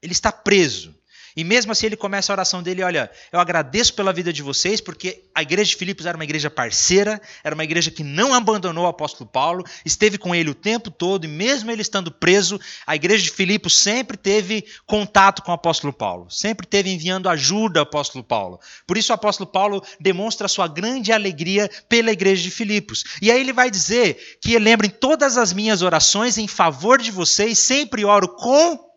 [0.00, 0.94] Ele está preso.
[1.40, 4.78] E mesmo assim ele começa a oração dele, olha, eu agradeço pela vida de vocês,
[4.78, 8.84] porque a igreja de Filipos era uma igreja parceira, era uma igreja que não abandonou
[8.84, 12.94] o apóstolo Paulo, esteve com ele o tempo todo, e mesmo ele estando preso, a
[12.94, 17.84] igreja de Filipos sempre teve contato com o apóstolo Paulo, sempre teve enviando ajuda ao
[17.84, 18.60] apóstolo Paulo.
[18.86, 23.02] Por isso o apóstolo Paulo demonstra sua grande alegria pela igreja de Filipos.
[23.22, 27.58] E aí ele vai dizer que lembrem todas as minhas orações em favor de vocês,
[27.58, 28.89] sempre oro com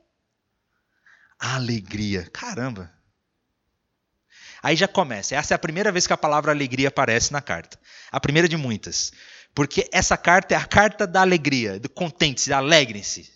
[1.43, 2.29] alegria.
[2.31, 2.91] Caramba!
[4.61, 5.35] Aí já começa.
[5.35, 7.77] Essa é a primeira vez que a palavra alegria aparece na carta.
[8.11, 9.11] A primeira de muitas.
[9.53, 13.29] Porque essa carta é a carta da alegria, do contente-se, alegrem-se.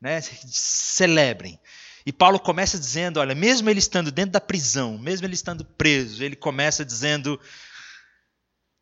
[0.00, 0.20] Né?
[0.20, 1.58] Celebrem.
[2.04, 6.22] E Paulo começa dizendo: olha, mesmo ele estando dentro da prisão, mesmo ele estando preso,
[6.22, 7.40] ele começa dizendo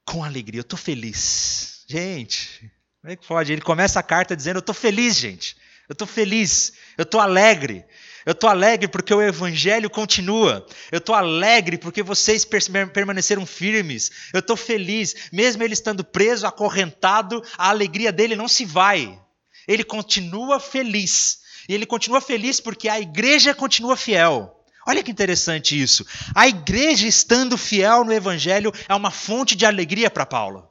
[0.04, 1.84] com alegria: eu estou feliz.
[1.86, 3.52] Gente, como é que pode?
[3.52, 5.56] Ele começa a carta dizendo: eu estou feliz, gente.
[5.88, 7.84] Eu estou feliz, eu estou alegre.
[8.24, 10.66] Eu estou alegre porque o evangelho continua.
[10.90, 14.10] Eu estou alegre porque vocês permaneceram firmes.
[14.32, 19.18] Eu estou feliz, mesmo ele estando preso, acorrentado, a alegria dele não se vai.
[19.66, 21.40] Ele continua feliz.
[21.68, 24.58] E ele continua feliz porque a igreja continua fiel.
[24.86, 26.04] Olha que interessante isso.
[26.34, 30.68] A igreja estando fiel no evangelho é uma fonte de alegria para Paulo.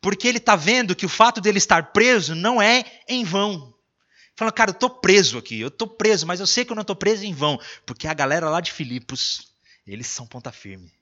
[0.00, 3.74] Porque ele está vendo que o fato dele estar preso não é em vão.
[4.38, 6.82] Falando, cara, eu estou preso aqui, eu estou preso, mas eu sei que eu não
[6.82, 9.48] estou preso em vão, porque a galera lá de Filipos,
[9.84, 10.92] eles são ponta firme.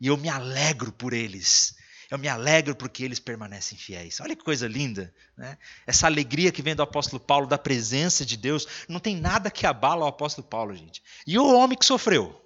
[0.00, 1.76] E eu me alegro por eles.
[2.10, 4.18] Eu me alegro porque eles permanecem fiéis.
[4.18, 5.14] Olha que coisa linda.
[5.36, 5.56] Né?
[5.86, 9.66] Essa alegria que vem do apóstolo Paulo, da presença de Deus, não tem nada que
[9.66, 11.00] abala o apóstolo Paulo, gente.
[11.24, 12.44] E o homem que sofreu.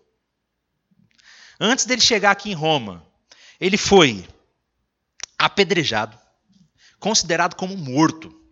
[1.59, 3.03] Antes dele chegar aqui em Roma,
[3.59, 4.29] ele foi
[5.39, 6.19] apedrejado,
[7.01, 8.44] considerado como morto.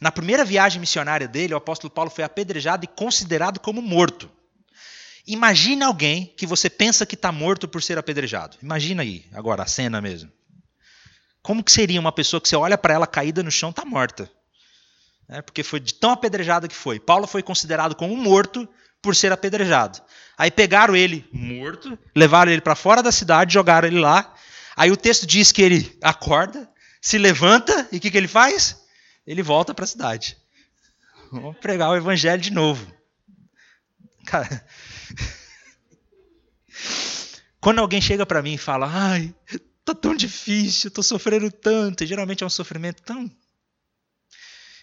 [0.00, 4.30] Na primeira viagem missionária dele, o apóstolo Paulo foi apedrejado e considerado como morto.
[5.26, 8.56] Imagina alguém que você pensa que está morto por ser apedrejado.
[8.62, 10.32] Imagina aí, agora, a cena mesmo.
[11.42, 14.30] Como que seria uma pessoa que você olha para ela caída no chão, está morta?
[15.28, 16.98] É, porque foi de tão apedrejada que foi.
[16.98, 18.66] Paulo foi considerado como morto
[19.02, 20.00] por ser apedrejado.
[20.36, 24.34] Aí pegaram ele morto, levaram ele para fora da cidade, jogaram ele lá.
[24.76, 26.68] Aí o texto diz que ele acorda,
[27.00, 28.87] se levanta e o que, que ele faz?
[29.28, 30.38] Ele volta para a cidade.
[31.30, 32.90] Vamos pregar o evangelho de novo.
[34.24, 34.66] Cara,
[37.60, 39.34] quando alguém chega para mim e fala, ai,
[39.84, 43.30] tá tão difícil, tô sofrendo tanto, e geralmente é um sofrimento tão.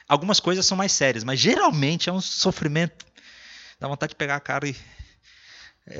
[0.08, 3.04] Algumas coisas são mais sérias, mas geralmente é um sofrimento.
[3.80, 4.76] Dá vontade de pegar a cara e.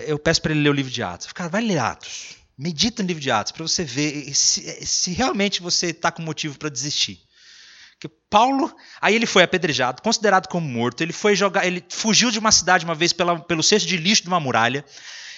[0.08, 1.34] Eu peço para ele ler o livro de Atos.
[1.34, 2.36] Cara, vai ler Atos.
[2.56, 6.58] Medita no livro de Atos para você ver se, se realmente você está com motivo
[6.60, 7.26] para desistir.
[8.06, 12.38] Que Paulo, aí ele foi apedrejado, considerado como morto, ele foi jogar, ele fugiu de
[12.38, 14.86] uma cidade uma vez pela, pelo cesto de lixo de uma muralha.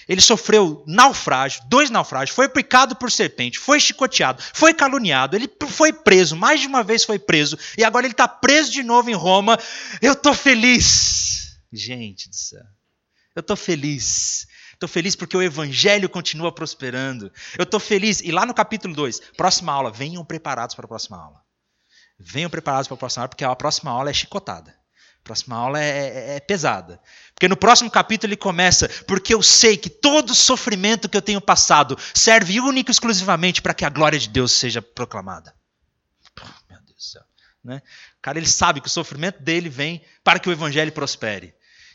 [0.06, 5.94] Ele sofreu naufrágio, dois naufrágios, foi picado por serpente, foi chicoteado, foi caluniado, ele foi
[5.94, 9.16] preso, mais de uma vez foi preso, e agora ele está preso de novo em
[9.16, 9.58] Roma.
[10.02, 11.58] Eu estou feliz.
[11.72, 12.66] Gente do céu,
[13.34, 14.46] eu estou feliz.
[14.74, 17.32] Estou feliz porque o evangelho continua prosperando.
[17.58, 18.20] Eu estou feliz.
[18.22, 21.47] E lá no capítulo 2, próxima aula, venham preparados para a próxima aula.
[22.20, 24.72] Venham preparados para a próxima aula, porque a próxima aula é chicotada.
[24.72, 27.00] A próxima aula é, é, é, pesada.
[27.34, 31.42] Porque no próximo capítulo ele começa, porque eu sei que todo sofrimento que eu tenho
[31.42, 35.54] passado serve único e exclusivamente para que a glória de Deus seja proclamada.
[36.70, 37.24] meu Deus do céu.
[37.64, 37.82] Né?
[38.18, 41.54] O cara ele sabe que o sofrimento dele vem para que o evangelho prospere.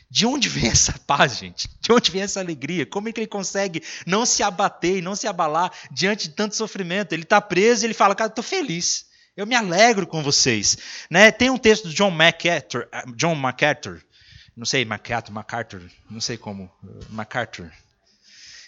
[0.09, 1.67] De onde vem essa paz, gente?
[1.81, 2.85] De onde vem essa alegria?
[2.85, 6.55] Como é que ele consegue não se abater e não se abalar diante de tanto
[6.55, 7.13] sofrimento?
[7.13, 9.07] Ele está preso e ele fala, cara, estou feliz.
[9.35, 10.77] Eu me alegro com vocês.
[11.09, 11.31] Né?
[11.31, 14.01] Tem um texto do John MacArthur, John MacArthur,
[14.55, 16.71] não sei, MacArthur, MacArthur, não sei como,
[17.09, 17.71] MacArthur.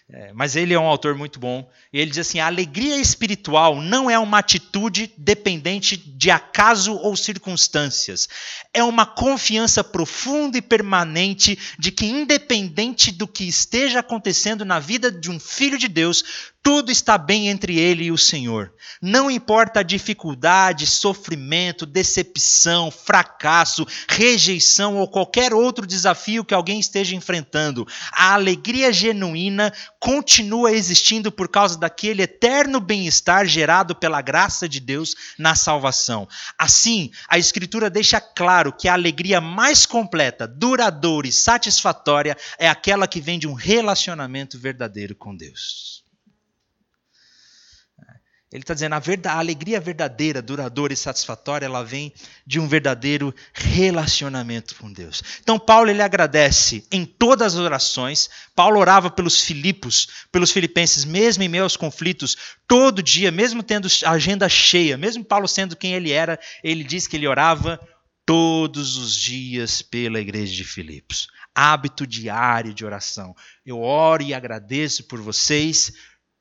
[0.08, 1.68] É, mas ele é um autor muito bom.
[1.92, 7.16] E ele diz assim: a alegria espiritual não é uma atitude dependente de acaso ou
[7.16, 8.30] circunstâncias.
[8.72, 15.12] É uma confiança profunda e permanente de que, independente do que esteja acontecendo na vida
[15.12, 18.74] de um filho de Deus, tudo está bem entre ele e o Senhor.
[19.00, 27.16] Não importa a dificuldade, sofrimento, decepção, fracasso, rejeição ou qualquer outro desafio que alguém esteja
[27.16, 34.80] enfrentando, a alegria genuína continua existindo por causa daquele eterno bem-estar gerado pela graça de
[34.80, 36.28] Deus na salvação.
[36.58, 43.08] Assim, a Escritura deixa claro que a alegria mais completa, duradoura e satisfatória é aquela
[43.08, 46.05] que vem de um relacionamento verdadeiro com Deus.
[48.56, 52.14] Ele está dizendo a, verdade, a alegria verdadeira, duradoura e satisfatória, ela vem
[52.48, 55.22] de um verdadeiro relacionamento com Deus.
[55.42, 58.30] Então Paulo ele agradece em todas as orações.
[58.56, 63.90] Paulo orava pelos Filipos, pelos filipenses, mesmo em meio aos conflitos, todo dia, mesmo tendo
[64.06, 67.78] a agenda cheia, mesmo Paulo sendo quem ele era, ele diz que ele orava
[68.26, 71.28] todos os dias pela igreja de Filipos.
[71.54, 73.36] Hábito diário de oração.
[73.66, 75.92] Eu oro e agradeço por vocês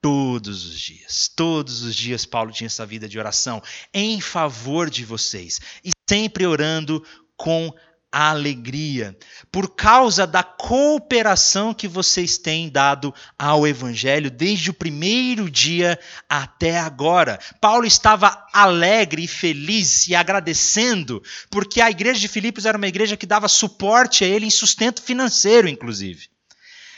[0.04, 3.62] Todos os dias, todos os dias, Paulo tinha essa vida de oração
[3.94, 7.02] em favor de vocês e sempre orando
[7.38, 7.72] com
[8.12, 9.16] alegria,
[9.50, 15.98] por causa da cooperação que vocês têm dado ao Evangelho desde o primeiro dia
[16.28, 17.40] até agora.
[17.58, 23.16] Paulo estava alegre e feliz e agradecendo, porque a igreja de Filipos era uma igreja
[23.16, 26.33] que dava suporte a ele em sustento financeiro, inclusive.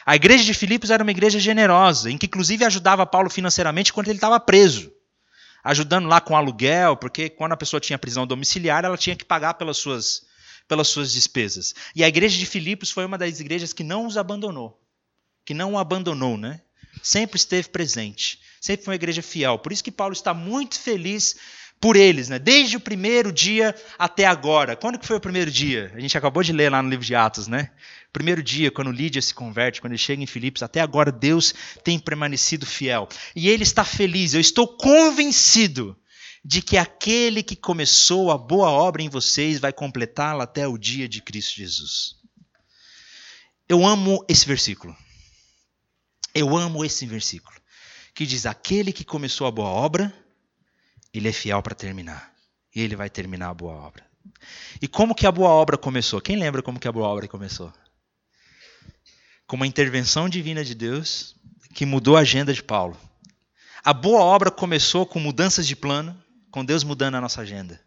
[0.07, 4.09] A igreja de Filipos era uma igreja generosa, em que inclusive ajudava Paulo financeiramente quando
[4.09, 4.97] ele estava preso
[5.67, 9.55] ajudando lá com aluguel, porque quando a pessoa tinha prisão domiciliar, ela tinha que pagar
[9.55, 10.25] pelas suas
[10.69, 11.75] pelas suas despesas.
[11.95, 14.81] E a igreja de Filipos foi uma das igrejas que não os abandonou.
[15.45, 16.61] Que não o abandonou, né?
[17.01, 18.41] Sempre esteve presente.
[18.61, 19.61] Sempre foi uma igreja fiel.
[19.61, 21.37] Por isso que Paulo está muito feliz
[21.81, 22.41] por eles, né?
[22.41, 24.75] Desde o primeiro dia até agora.
[24.75, 25.93] Quando que foi o primeiro dia?
[25.95, 27.71] A gente acabou de ler lá no livro de Atos, né?
[28.13, 31.55] Primeiro dia, quando Lídia se converte, quando ele chega em Filipos, até agora Deus
[31.85, 33.09] tem permanecido fiel.
[33.35, 34.33] E ele está feliz.
[34.33, 35.97] Eu estou convencido
[36.45, 41.09] de que aquele que começou a boa obra em vocês vai completá-la até o dia
[41.09, 42.15] de Cristo Jesus.
[43.69, 44.97] Eu amo esse versículo.
[46.33, 47.57] Eu amo esse versículo.
[48.15, 50.15] Que diz: Aquele que começou a boa obra,
[51.13, 52.33] ele é fiel para terminar.
[52.75, 54.07] E ele vai terminar a boa obra.
[54.81, 56.21] E como que a boa obra começou?
[56.21, 57.73] Quem lembra como que a boa obra começou?
[59.47, 61.37] Com uma intervenção divina de Deus
[61.75, 62.99] que mudou a agenda de Paulo.
[63.85, 66.21] A boa obra começou com mudanças de plano,
[66.51, 67.81] com Deus mudando a nossa agenda.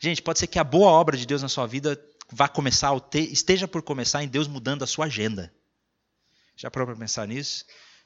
[0.00, 2.00] Gente, pode ser que a boa obra de Deus na sua vida
[2.32, 5.52] vá começar, esteja por começar em Deus mudando a sua agenda.
[6.56, 7.64] Já parou para pensar nisso?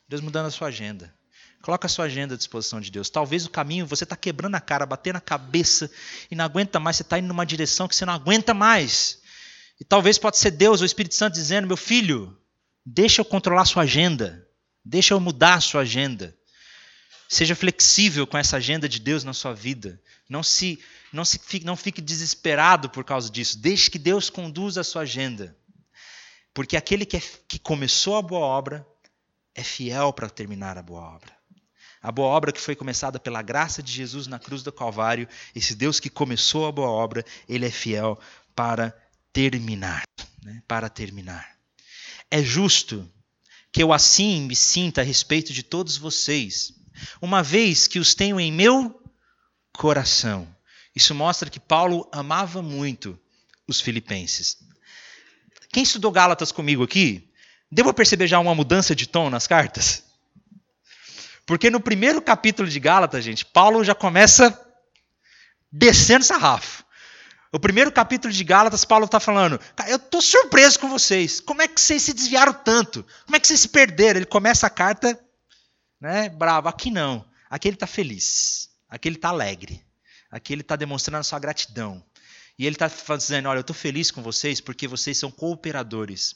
[0.08, 1.14] Deus mudando a sua agenda.
[1.62, 3.08] Coloca a sua agenda à disposição de Deus.
[3.08, 5.90] Talvez o caminho você está quebrando a cara, batendo a cabeça
[6.30, 6.96] e não aguenta mais.
[6.96, 9.20] Você está indo numa direção que você não aguenta mais.
[9.80, 12.36] E talvez pode ser Deus, o Espírito Santo, dizendo: meu filho,
[12.84, 14.46] deixa eu controlar sua agenda.
[14.84, 16.36] Deixa eu mudar a sua agenda.
[17.28, 20.00] Seja flexível com essa agenda de Deus na sua vida.
[20.28, 20.78] Não se
[21.12, 23.56] não se fique, não fique desesperado por causa disso.
[23.58, 25.56] Deixe que Deus conduza a sua agenda.
[26.52, 28.86] Porque aquele que, é, que começou a boa obra
[29.54, 31.32] é fiel para terminar a boa obra.
[32.02, 35.74] A boa obra que foi começada pela graça de Jesus na cruz do Calvário, esse
[35.74, 38.18] Deus que começou a boa obra, ele é fiel
[38.54, 38.94] para
[39.32, 40.02] terminar,
[40.42, 40.62] né?
[40.68, 41.53] para terminar.
[42.34, 43.08] É justo
[43.72, 46.72] que eu assim me sinta a respeito de todos vocês,
[47.22, 49.00] uma vez que os tenho em meu
[49.72, 50.44] coração.
[50.96, 53.16] Isso mostra que Paulo amava muito
[53.68, 54.56] os filipenses.
[55.72, 57.30] Quem estudou Gálatas comigo aqui,
[57.70, 60.02] deu para perceber já uma mudança de tom nas cartas?
[61.46, 64.60] Porque no primeiro capítulo de Gálatas, gente, Paulo já começa
[65.70, 66.83] descendo sarrafo.
[67.54, 71.38] O primeiro capítulo de Gálatas, Paulo está falando: eu estou surpreso com vocês.
[71.38, 73.06] Como é que vocês se desviaram tanto?
[73.24, 74.18] Como é que vocês se perderam?
[74.18, 75.16] Ele começa a carta
[76.00, 76.66] né, bravo.
[76.66, 77.24] Aqui não.
[77.48, 78.70] Aqui ele está feliz.
[78.88, 79.86] Aqui ele está alegre.
[80.32, 82.04] Aqui ele está demonstrando a sua gratidão.
[82.58, 86.34] E ele está dizendo: Olha, eu estou feliz com vocês porque vocês são cooperadores.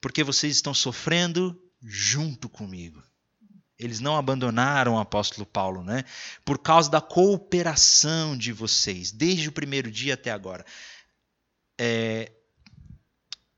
[0.00, 3.00] Porque vocês estão sofrendo junto comigo.
[3.78, 6.04] Eles não abandonaram o apóstolo Paulo, né?
[6.44, 10.64] Por causa da cooperação de vocês, desde o primeiro dia até agora.
[11.78, 12.30] É,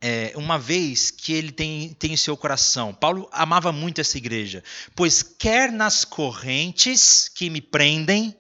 [0.01, 2.95] é, uma vez que ele tem, tem em seu coração.
[2.95, 4.63] Paulo amava muito essa igreja,
[4.95, 8.39] pois quer nas correntes que me prendem,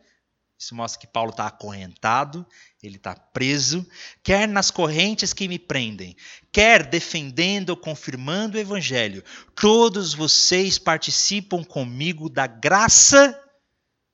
[0.58, 2.46] isso mostra que Paulo está acorrentado,
[2.86, 3.86] ele está preso,
[4.22, 6.16] quer nas correntes que me prendem,
[6.52, 9.24] quer defendendo ou confirmando o evangelho,
[9.54, 13.38] todos vocês participam comigo da graça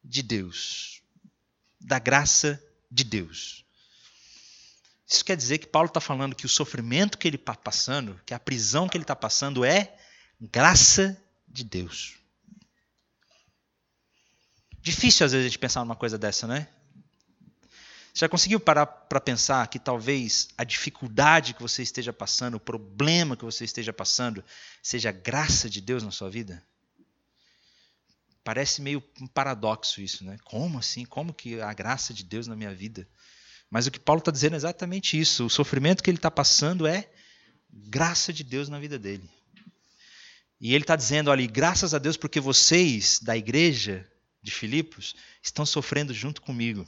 [0.03, 1.03] de Deus.
[1.81, 3.65] Da graça de Deus.
[5.07, 8.33] Isso quer dizer que Paulo está falando que o sofrimento que ele está passando, que
[8.33, 9.95] a prisão que ele está passando é
[10.41, 12.15] graça de Deus.
[14.81, 16.67] Difícil às vezes a gente pensar numa coisa dessa, né?
[18.15, 23.37] Já conseguiu parar para pensar que talvez a dificuldade que você esteja passando, o problema
[23.37, 24.45] que você esteja passando,
[24.83, 26.63] seja a graça de Deus na sua vida?
[28.45, 30.37] Parece meio um paradoxo isso, né?
[30.45, 31.05] Como assim?
[31.05, 33.09] Como que a graça de Deus na minha vida?
[33.71, 35.47] Mas o que Paulo está dizendo é exatamente isso.
[35.47, 37.09] O sofrimento que ele está passando é
[37.73, 39.29] graça de Deus na vida dele.
[40.61, 44.07] E ele está dizendo ali, graças a Deus, porque vocês da igreja
[44.43, 46.87] de Filipos estão sofrendo junto comigo.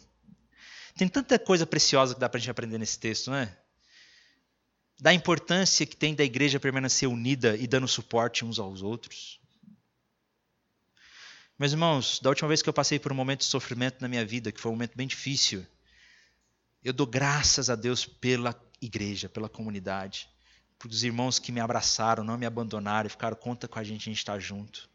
[0.97, 3.57] Tem tanta coisa preciosa que dá para a gente aprender nesse texto, não é?
[5.01, 9.41] Da importância que tem da igreja permanecer unida e dando suporte uns aos outros.
[11.59, 14.25] Meus irmãos, da última vez que eu passei por um momento de sofrimento na minha
[14.25, 15.67] vida, que foi um momento bem difícil,
[16.83, 20.29] eu dou graças a Deus pela igreja, pela comunidade,
[20.79, 24.13] pelos irmãos que me abraçaram, não me abandonaram e ficaram conta com a gente, a
[24.13, 24.89] gente está junto.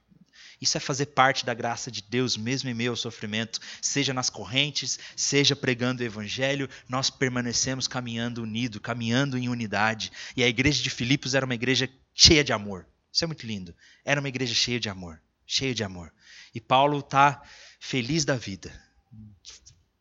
[0.62, 4.30] Isso é fazer parte da graça de Deus, mesmo em meio ao sofrimento, seja nas
[4.30, 10.12] correntes, seja pregando o evangelho, nós permanecemos caminhando unido, caminhando em unidade.
[10.36, 12.86] E a igreja de Filipos era uma igreja cheia de amor.
[13.12, 13.74] Isso é muito lindo.
[14.03, 16.14] Era uma igreja cheia de amor, cheia de amor.
[16.53, 17.41] E Paulo está
[17.80, 18.72] feliz da vida,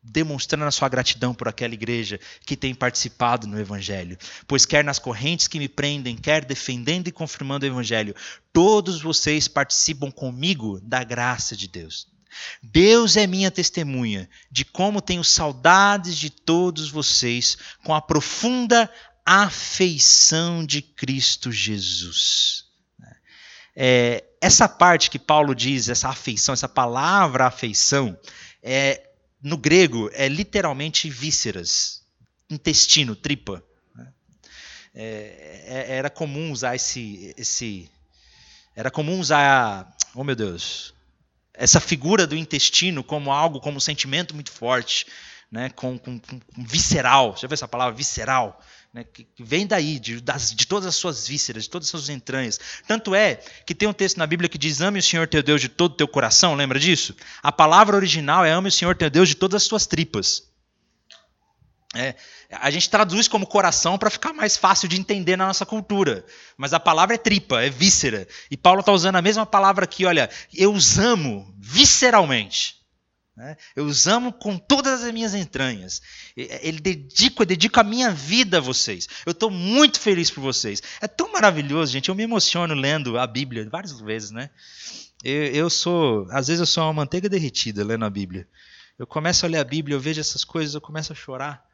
[0.09, 4.19] demonstrando a sua gratidão por aquela igreja que tem participado no Evangelho.
[4.47, 8.15] Pois, quer nas correntes que me prendem, quer defendendo e confirmando o Evangelho,
[8.53, 12.07] todos vocês participam comigo da graça de Deus.
[12.63, 18.91] Deus é minha testemunha de como tenho saudades de todos vocês com a profunda
[19.25, 22.65] afeição de Cristo Jesus.
[23.77, 28.19] É, essa parte que Paulo diz, essa afeição, essa palavra afeição,
[28.63, 29.08] é,
[29.43, 32.03] no grego é literalmente vísceras,
[32.51, 33.63] intestino, tripa.
[33.95, 34.13] Né?
[34.95, 37.91] É, é, era comum usar esse, esse,
[38.75, 40.95] era comum usar, oh meu Deus,
[41.55, 45.07] essa figura do intestino como algo, como um sentimento muito forte,
[45.51, 45.71] né?
[45.71, 47.37] com, com, com visceral.
[47.37, 48.61] Já viu essa palavra visceral?
[48.93, 52.09] né, que, vem daí, de, das, de todas as suas vísceras, de todas as suas
[52.09, 52.59] entranhas.
[52.87, 53.37] Tanto é
[53.67, 55.93] que tem um texto na Bíblia que diz: Ame o Senhor teu Deus de todo
[55.93, 57.15] o teu coração, lembra disso?
[57.43, 60.49] A palavra original é Ame o Senhor teu Deus de todas as suas tripas.
[61.95, 62.15] É,
[62.51, 66.25] a gente traduz como coração para ficar mais fácil de entender na nossa cultura.
[66.57, 68.29] Mas a palavra é tripa, é víscera.
[68.51, 72.78] E Paulo está usando a mesma palavra aqui, olha, eu os amo visceralmente.
[73.39, 73.57] Né?
[73.77, 76.03] Eu os amo com todas as minhas entranhas.
[76.37, 79.09] Ele dedica, eu dedico a minha vida a vocês.
[79.25, 80.83] Eu estou muito feliz por vocês.
[81.01, 82.09] É tão maravilhoso, gente.
[82.09, 84.51] Eu me emociono lendo a Bíblia várias vezes, né?
[85.23, 88.45] Eu, eu sou, às vezes eu sou uma manteiga derretida lendo a Bíblia.
[88.99, 91.65] Eu começo a ler a Bíblia, eu vejo essas coisas, eu começo a chorar.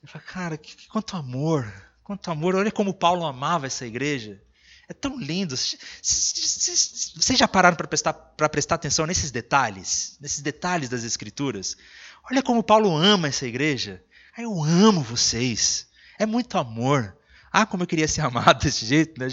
[0.00, 1.66] Eu falo, cara, que, que, quanto amor,
[2.04, 2.54] quanto amor.
[2.54, 4.40] Olha como Paulo amava essa igreja.
[4.88, 5.56] É tão lindo.
[5.56, 10.16] Vocês já pararam para prestar, prestar atenção nesses detalhes?
[10.20, 11.76] Nesses detalhes das Escrituras?
[12.30, 14.02] Olha como Paulo ama essa igreja.
[14.36, 15.86] Eu amo vocês.
[16.18, 17.16] É muito amor.
[17.52, 19.28] Ah, como eu queria ser amado desse jeito, né?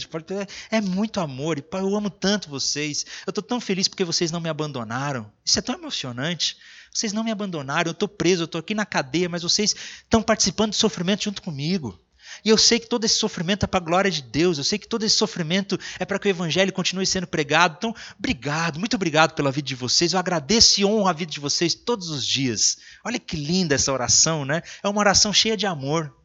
[0.70, 1.58] É muito amor.
[1.58, 3.06] E eu amo tanto vocês.
[3.26, 5.32] Eu estou tão feliz porque vocês não me abandonaram.
[5.44, 6.58] Isso é tão emocionante.
[6.94, 7.90] Vocês não me abandonaram.
[7.90, 11.42] Eu estou preso, eu estou aqui na cadeia, mas vocês estão participando do sofrimento junto
[11.42, 12.00] comigo.
[12.44, 14.80] E eu sei que todo esse sofrimento é para a glória de Deus, eu sei
[14.80, 17.76] que todo esse sofrimento é para que o Evangelho continue sendo pregado.
[17.78, 20.14] Então, obrigado, muito obrigado pela vida de vocês.
[20.14, 22.78] Eu agradeço e honro a vida de vocês todos os dias.
[23.04, 24.62] Olha que linda essa oração, né?
[24.84, 26.16] É uma oração cheia de amor.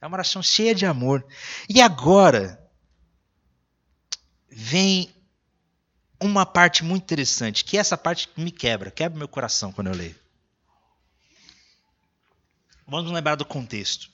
[0.00, 1.24] É uma oração cheia de amor.
[1.68, 2.62] E agora,
[4.50, 5.10] vem
[6.20, 9.88] uma parte muito interessante, que é essa parte que me quebra, quebra meu coração quando
[9.88, 10.14] eu leio.
[12.86, 14.11] Vamos lembrar do contexto.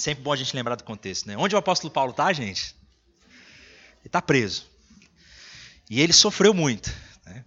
[0.00, 1.36] Sempre bom a gente lembrar do contexto, né?
[1.36, 2.74] Onde o apóstolo Paulo está, gente?
[3.98, 4.66] Ele está preso.
[5.90, 6.90] E ele sofreu muito.
[7.26, 7.44] Né?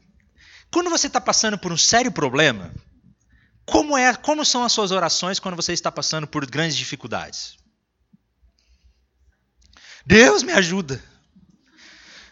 [0.72, 2.72] Quando você está passando por um sério problema,
[3.66, 7.58] como, é, como são as suas orações quando você está passando por grandes dificuldades?
[10.06, 11.04] Deus me ajuda.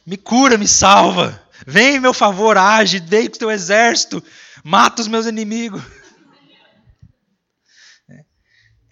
[0.06, 1.42] Me cura, me salva.
[1.66, 4.24] Vem em meu favor, age, vem com o teu exército,
[4.64, 5.82] mata os meus inimigos.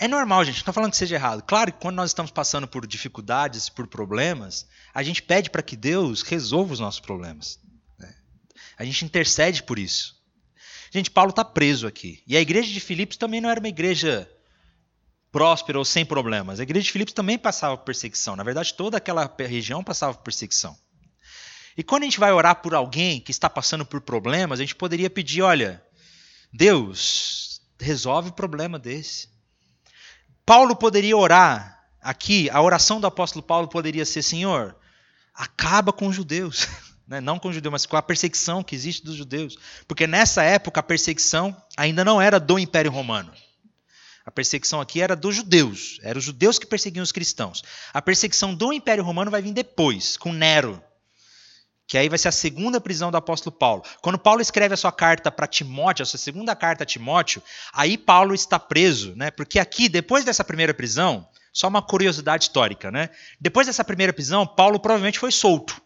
[0.01, 1.43] É normal, gente, não estou falando que seja errado.
[1.43, 5.75] Claro que quando nós estamos passando por dificuldades, por problemas, a gente pede para que
[5.75, 7.59] Deus resolva os nossos problemas.
[7.97, 8.15] Né?
[8.77, 10.17] A gente intercede por isso.
[10.89, 12.23] Gente, Paulo está preso aqui.
[12.25, 14.31] E a igreja de Filipos também não era uma igreja
[15.33, 16.61] próspera ou sem problemas.
[16.61, 18.37] A igreja de Filipos também passava por perseguição.
[18.37, 20.77] Na verdade, toda aquela região passava por perseguição.
[21.75, 24.75] E quando a gente vai orar por alguém que está passando por problemas, a gente
[24.75, 25.83] poderia pedir: olha,
[26.53, 29.27] Deus, resolve o problema desse.
[30.49, 34.75] Paulo poderia orar aqui, a oração do apóstolo Paulo poderia ser: Senhor,
[35.31, 36.67] acaba com os judeus.
[37.09, 37.19] Né?
[37.19, 39.57] Não com os judeus, mas com a perseguição que existe dos judeus.
[39.87, 43.33] Porque nessa época a perseguição ainda não era do Império Romano.
[44.23, 45.97] A perseguição aqui era dos judeus.
[46.03, 47.63] Eram os judeus que perseguiam os cristãos.
[47.91, 50.79] A perseguição do Império Romano vai vir depois, com Nero
[51.89, 53.83] que aí vai ser a segunda prisão do apóstolo Paulo.
[53.99, 57.41] Quando Paulo escreve a sua carta para Timóteo, a sua segunda carta a Timóteo,
[57.73, 59.31] aí Paulo está preso, né?
[59.31, 63.09] Porque aqui, depois dessa primeira prisão, só uma curiosidade histórica, né?
[63.41, 65.81] Depois dessa primeira prisão, Paulo provavelmente foi solto.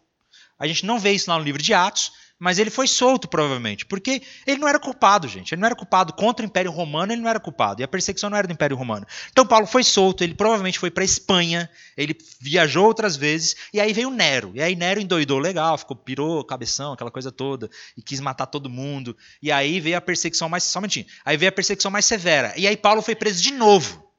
[0.60, 2.12] A gente não vê isso lá no livro de Atos,
[2.44, 5.54] mas ele foi solto, provavelmente, porque ele não era culpado, gente.
[5.54, 7.82] Ele não era culpado contra o Império Romano, ele não era culpado.
[7.82, 9.08] E a perseguição não era do Império Romano.
[9.32, 13.94] Então Paulo foi solto, ele provavelmente foi para Espanha, ele viajou outras vezes, e aí
[13.94, 14.52] veio Nero.
[14.56, 18.70] E aí Nero endoidou legal, ficou, pirou cabeção, aquela coisa toda, e quis matar todo
[18.70, 19.16] mundo.
[19.42, 20.64] E aí veio a perseguição mais.
[20.64, 21.06] Só um minutinho.
[21.24, 22.54] Aí veio a perseguição mais severa.
[22.58, 24.13] E aí Paulo foi preso de novo.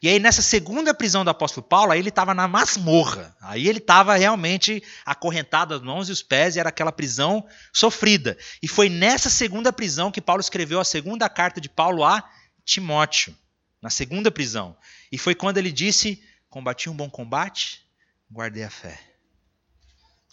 [0.00, 3.36] E aí, nessa segunda prisão do apóstolo Paulo, aí ele estava na masmorra.
[3.40, 8.38] Aí ele estava realmente acorrentado as mãos e os pés, e era aquela prisão sofrida.
[8.62, 12.22] E foi nessa segunda prisão que Paulo escreveu a segunda carta de Paulo a
[12.64, 13.34] Timóteo,
[13.82, 14.76] na segunda prisão.
[15.10, 17.84] E foi quando ele disse: Combati um bom combate,
[18.30, 18.98] guardei a fé.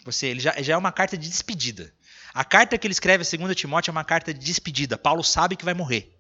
[0.06, 1.92] Você, ele já, já é uma carta de despedida.
[2.34, 4.98] A carta que ele escreve a 2 Timóteo é uma carta de despedida.
[4.98, 6.15] Paulo sabe que vai morrer.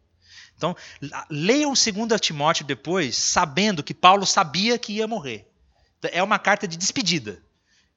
[0.58, 0.76] Então,
[1.30, 5.48] leiam 2 Timóteo depois, sabendo que Paulo sabia que ia morrer.
[6.12, 7.42] É uma carta de despedida.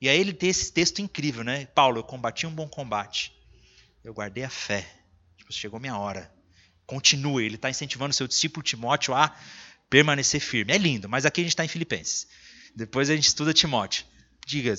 [0.00, 1.66] E aí ele tem esse texto incrível, né?
[1.66, 3.32] Paulo, eu combati um bom combate.
[4.02, 4.88] Eu guardei a fé.
[5.36, 6.32] Tipo, chegou minha hora.
[6.86, 7.44] Continue.
[7.44, 9.36] Ele está incentivando seu discípulo Timóteo a
[9.90, 10.72] permanecer firme.
[10.72, 12.26] É lindo, mas aqui a gente está em Filipenses.
[12.74, 14.04] Depois a gente estuda Timóteo.
[14.46, 14.74] Diga.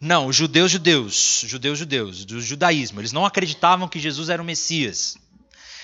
[0.00, 3.00] Não, judeus, judeus, judeus, judeus, do judaísmo.
[3.02, 5.18] Eles não acreditavam que Jesus era o Messias.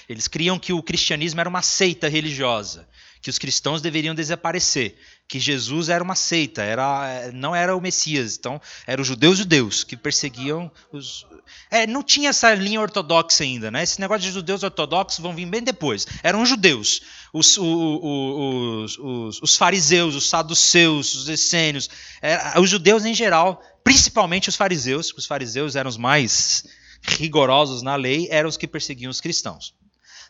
[0.09, 2.89] Eles criam que o cristianismo era uma seita religiosa,
[3.21, 4.97] que os cristãos deveriam desaparecer,
[5.29, 8.37] que Jesus era uma seita, era, não era o Messias.
[8.37, 11.27] Então, eram os judeus judeus que perseguiam os.
[11.71, 13.83] É, não tinha essa linha ortodoxa ainda, né?
[13.83, 16.07] Esse negócio de judeus ortodoxos vão vir bem depois.
[16.23, 17.03] Eram judeus,
[17.33, 21.91] os, os, os, os fariseus, os saduceus, os essênios,
[22.23, 26.65] é, os judeus em geral principalmente os fariseus, os fariseus eram os mais
[27.03, 29.77] rigorosos na lei, eram os que perseguiam os cristãos.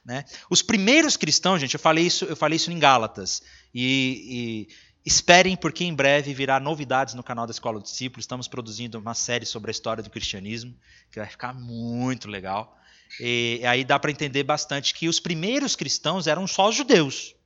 [0.05, 0.27] Né?
[0.51, 3.43] Os primeiros cristãos, gente, eu falei isso, eu falei isso em Gálatas,
[3.75, 4.75] e, e
[5.07, 8.21] esperem porque em breve virá novidades no canal da Escola do Discípulo.
[8.21, 10.75] Estamos produzindo uma série sobre a história do cristianismo,
[11.13, 12.77] que vai ficar muito legal.
[13.21, 17.37] E aí dá para entender bastante que os primeiros cristãos eram só judeus.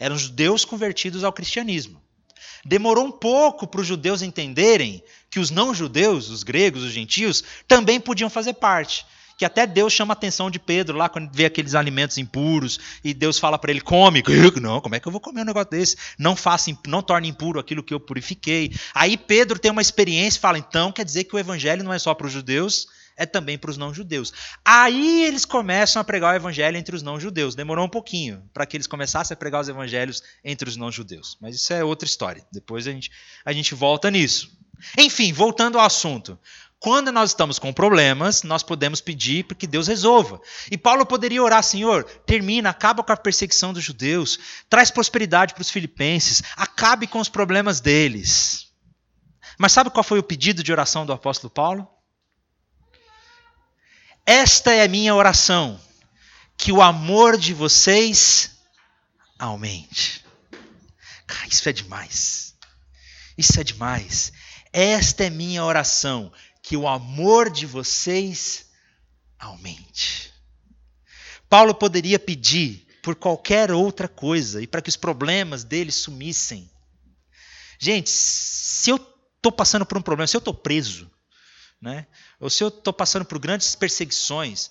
[0.00, 2.02] Eram judeus convertidos ao cristianismo.
[2.64, 8.00] Demorou um pouco para os judeus entenderem que os não-judeus, os gregos, os gentios, também
[8.00, 9.06] podiam fazer parte.
[9.38, 13.14] Que até Deus chama a atenção de Pedro lá quando vê aqueles alimentos impuros e
[13.14, 14.20] Deus fala para ele: come.
[14.60, 15.96] Não, como é que eu vou comer um negócio desse?
[16.18, 18.72] Não faça, não torne impuro aquilo que eu purifiquei.
[18.92, 22.00] Aí Pedro tem uma experiência e fala: então quer dizer que o evangelho não é
[22.00, 24.32] só para os judeus, é também para os não-judeus.
[24.64, 27.54] Aí eles começam a pregar o evangelho entre os não-judeus.
[27.54, 31.38] Demorou um pouquinho para que eles começassem a pregar os evangelhos entre os não-judeus.
[31.40, 32.44] Mas isso é outra história.
[32.50, 33.12] Depois a gente,
[33.44, 34.58] a gente volta nisso.
[34.96, 36.38] Enfim, voltando ao assunto.
[36.80, 40.40] Quando nós estamos com problemas, nós podemos pedir para que Deus resolva.
[40.70, 44.38] E Paulo poderia orar, Senhor, termina, acaba com a perseguição dos judeus,
[44.70, 48.68] traz prosperidade para os filipenses, acabe com os problemas deles.
[49.58, 51.88] Mas sabe qual foi o pedido de oração do apóstolo Paulo?
[54.24, 55.80] Esta é a minha oração,
[56.56, 58.52] que o amor de vocês
[59.36, 60.24] aumente.
[61.26, 62.54] Cara, isso é demais.
[63.36, 64.32] Isso é demais.
[64.72, 66.30] Esta é minha oração,
[66.68, 68.66] que o amor de vocês
[69.38, 70.30] aumente.
[71.48, 76.70] Paulo poderia pedir por qualquer outra coisa e para que os problemas dele sumissem.
[77.78, 81.10] Gente, se eu estou passando por um problema, se eu estou preso,
[81.80, 82.06] né?
[82.38, 84.70] ou se eu estou passando por grandes perseguições,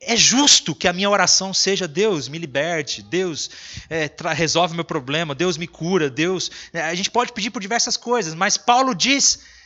[0.00, 3.50] é justo que a minha oração seja: Deus, me liberte, Deus
[3.90, 6.50] é, resolve meu problema, Deus me cura, Deus.
[6.72, 9.59] É, a gente pode pedir por diversas coisas, mas Paulo diz.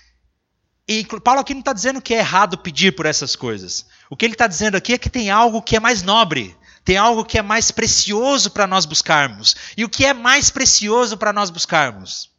[0.86, 3.86] E Paulo aqui não está dizendo que é errado pedir por essas coisas.
[4.10, 6.54] O que ele está dizendo aqui é que tem algo que é mais nobre,
[6.84, 9.56] tem algo que é mais precioso para nós buscarmos.
[9.76, 12.30] E o que é mais precioso para nós buscarmos?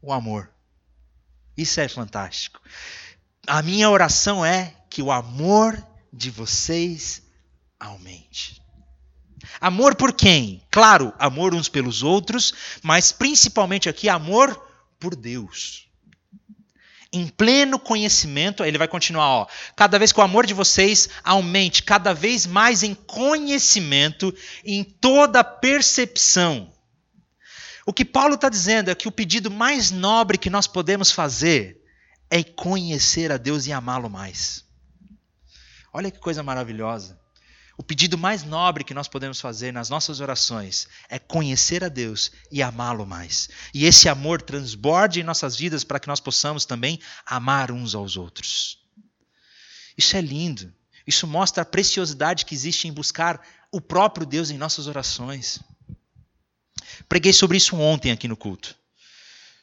[0.00, 0.48] O amor.
[1.56, 2.60] Isso é fantástico.
[3.44, 7.22] A minha oração é que o amor de vocês
[7.80, 8.62] aumente.
[9.60, 10.62] Amor por quem?
[10.70, 14.56] Claro, amor uns pelos outros, mas principalmente aqui amor
[15.00, 15.87] por Deus.
[17.18, 21.82] Em pleno conhecimento, ele vai continuar, ó, cada vez que o amor de vocês aumente,
[21.82, 24.32] cada vez mais em conhecimento,
[24.64, 26.72] em toda percepção.
[27.84, 31.82] O que Paulo está dizendo é que o pedido mais nobre que nós podemos fazer
[32.30, 34.64] é conhecer a Deus e amá-lo mais.
[35.92, 37.17] Olha que coisa maravilhosa.
[37.78, 42.32] O pedido mais nobre que nós podemos fazer nas nossas orações é conhecer a Deus
[42.50, 43.48] e amá-lo mais.
[43.72, 48.16] E esse amor transborde em nossas vidas para que nós possamos também amar uns aos
[48.16, 48.80] outros.
[49.96, 50.74] Isso é lindo.
[51.06, 55.60] Isso mostra a preciosidade que existe em buscar o próprio Deus em nossas orações.
[57.08, 58.74] Preguei sobre isso ontem aqui no culto.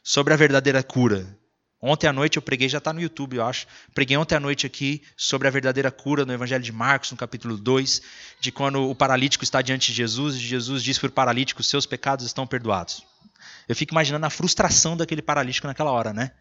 [0.01, 1.37] Sobre a verdadeira cura.
[1.87, 3.67] Ontem à noite eu preguei, já está no YouTube, eu acho.
[3.93, 7.55] Preguei ontem à noite aqui sobre a verdadeira cura no Evangelho de Marcos, no capítulo
[7.57, 8.01] 2,
[8.39, 11.85] de quando o paralítico está diante de Jesus e Jesus diz para o paralítico: seus
[11.85, 13.03] pecados estão perdoados.
[13.69, 16.31] Eu fico imaginando a frustração daquele paralítico naquela hora, né?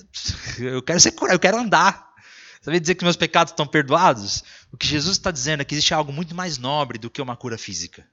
[0.58, 2.14] Eu quero ser curado, eu quero andar.
[2.62, 4.42] Sabia dizer que meus pecados estão perdoados?
[4.72, 7.36] O que Jesus está dizendo é que existe algo muito mais nobre do que uma
[7.36, 8.06] cura física.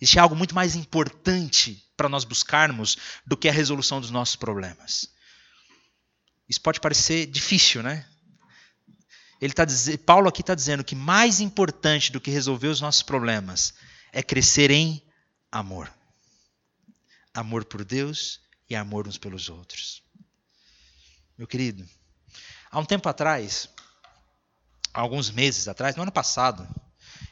[0.00, 2.96] Existe algo muito mais importante para nós buscarmos
[3.26, 5.17] do que a resolução dos nossos problemas.
[6.48, 8.06] Isso pode parecer difícil, né?
[9.40, 13.02] Ele tá dizendo, Paulo aqui está dizendo que mais importante do que resolver os nossos
[13.02, 13.74] problemas
[14.12, 15.02] é crescer em
[15.52, 15.92] amor.
[17.32, 20.02] Amor por Deus e amor uns pelos outros.
[21.36, 21.88] Meu querido,
[22.70, 23.68] há um tempo atrás,
[24.92, 26.66] alguns meses atrás, no ano passado,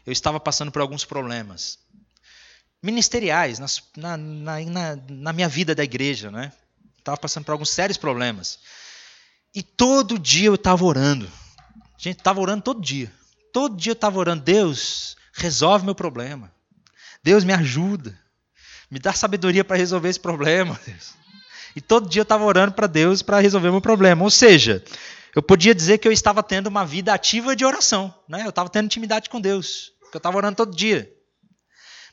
[0.07, 1.79] eu estava passando por alguns problemas
[2.81, 6.53] ministeriais na, na, na, na minha vida da igreja, né?
[6.99, 8.61] Estava passando por alguns sérios problemas.
[9.57, 11.27] E todo dia eu estava orando.
[11.97, 13.11] Gente, estava orando todo dia.
[13.55, 14.45] Todo dia eu estava orando.
[14.45, 16.53] Deus, resolve meu problema.
[17.25, 18.21] Deus, me ajuda.
[18.91, 20.79] Me dá sabedoria para resolver esse problema.
[20.85, 21.15] Deus.
[21.75, 24.23] E todo dia eu estava orando para Deus para resolver meu problema.
[24.23, 24.85] Ou seja,
[25.35, 28.15] eu podia dizer que eu estava tendo uma vida ativa de oração.
[28.29, 28.43] Né?
[28.45, 29.95] Eu estava tendo intimidade com Deus.
[30.01, 31.11] Porque eu estava orando todo dia.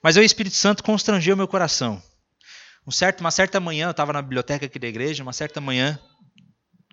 [0.02, 2.02] Mas o Espírito Santo constrangeu meu coração.
[2.88, 6.00] Um certo, uma certa manhã, eu estava na biblioteca aqui da igreja, uma certa manhã,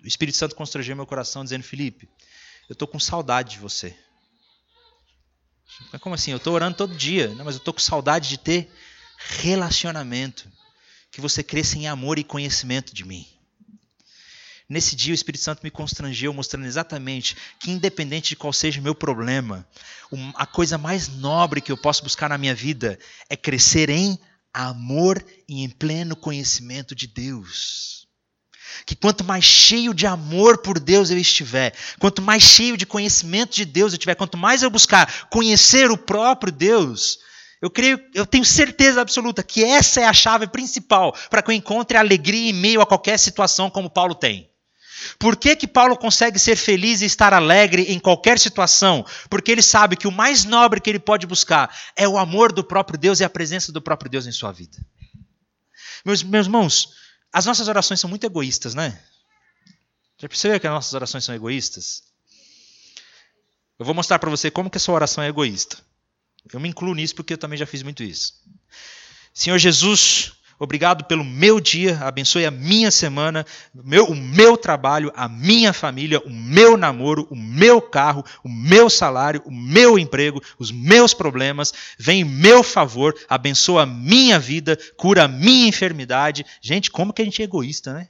[0.03, 2.09] o Espírito Santo constrangeu meu coração, dizendo: Felipe,
[2.67, 3.95] eu estou com saudade de você.
[5.91, 6.31] Mas como assim?
[6.31, 8.71] Eu estou orando todo dia, mas eu estou com saudade de ter
[9.17, 10.51] relacionamento.
[11.11, 13.27] Que você cresça em amor e conhecimento de mim.
[14.69, 18.83] Nesse dia, o Espírito Santo me constrangeu, mostrando exatamente que, independente de qual seja o
[18.83, 19.67] meu problema,
[20.35, 22.97] a coisa mais nobre que eu posso buscar na minha vida
[23.29, 24.17] é crescer em
[24.53, 28.00] amor e em pleno conhecimento de Deus.
[28.85, 33.55] Que quanto mais cheio de amor por Deus eu estiver, quanto mais cheio de conhecimento
[33.55, 37.19] de Deus eu tiver, quanto mais eu buscar conhecer o próprio Deus,
[37.61, 41.55] eu creio, eu tenho certeza absoluta que essa é a chave principal para que eu
[41.55, 44.49] encontre alegria em meio a qualquer situação como Paulo tem.
[45.17, 49.05] Por que, que Paulo consegue ser feliz e estar alegre em qualquer situação?
[49.29, 52.63] Porque ele sabe que o mais nobre que ele pode buscar é o amor do
[52.63, 54.77] próprio Deus e a presença do próprio Deus em sua vida.
[56.05, 56.89] Meus, meus irmãos,
[57.31, 59.01] as nossas orações são muito egoístas, né?
[60.17, 62.03] Já percebeu que as nossas orações são egoístas?
[63.79, 65.77] Eu vou mostrar para você como que a sua oração é egoísta.
[66.51, 68.33] Eu me incluo nisso porque eu também já fiz muito isso.
[69.33, 70.33] Senhor Jesus,
[70.63, 73.43] Obrigado pelo meu dia, abençoe a minha semana,
[73.73, 78.87] meu, o meu trabalho, a minha família, o meu namoro, o meu carro, o meu
[78.87, 81.73] salário, o meu emprego, os meus problemas.
[81.97, 86.45] Vem em meu favor, abençoa a minha vida, cura a minha enfermidade.
[86.61, 88.09] Gente, como que a gente é egoísta, né?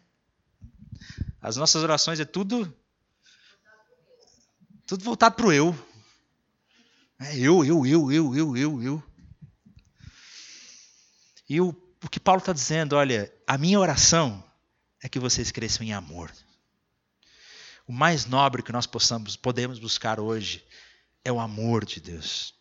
[1.41, 2.69] As nossas orações é tudo
[4.85, 5.73] tudo voltado para o eu.
[7.17, 9.03] É eu, eu, eu, eu, eu, eu, eu.
[11.49, 14.43] E o o que Paulo está dizendo, olha, a minha oração
[15.01, 16.31] é que vocês cresçam em amor.
[17.87, 20.63] O mais nobre que nós possamos, podemos buscar hoje
[21.23, 22.53] é o amor de Deus.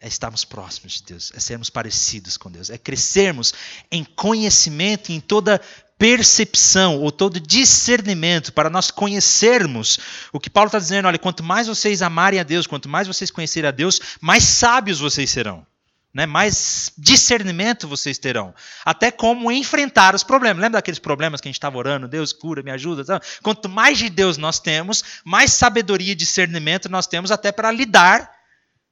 [0.00, 3.52] É estarmos próximos de Deus, é sermos parecidos com Deus, é crescermos
[3.90, 5.60] em conhecimento em toda
[5.98, 9.98] percepção ou todo discernimento para nós conhecermos
[10.32, 11.08] o que Paulo está dizendo.
[11.08, 15.00] Olha, quanto mais vocês amarem a Deus, quanto mais vocês conhecerem a Deus, mais sábios
[15.00, 15.66] vocês serão
[16.18, 18.52] né, mais discernimento vocês terão.
[18.84, 20.60] Até como enfrentar os problemas.
[20.60, 22.08] Lembra daqueles problemas que a gente estava orando?
[22.08, 23.20] Deus cura, me ajuda.
[23.40, 28.32] Quanto mais de Deus nós temos, mais sabedoria e discernimento nós temos até para lidar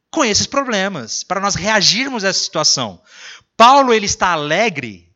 [0.08, 3.02] com esses problemas, para nós reagirmos a essa situação.
[3.56, 5.12] Paulo ele está alegre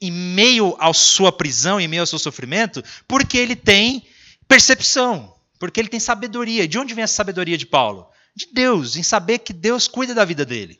[0.00, 4.06] em meio à sua prisão, em meio ao seu sofrimento, porque ele tem
[4.46, 6.68] percepção, porque ele tem sabedoria.
[6.68, 8.06] De onde vem essa sabedoria de Paulo?
[8.32, 10.78] De Deus, em saber que Deus cuida da vida dele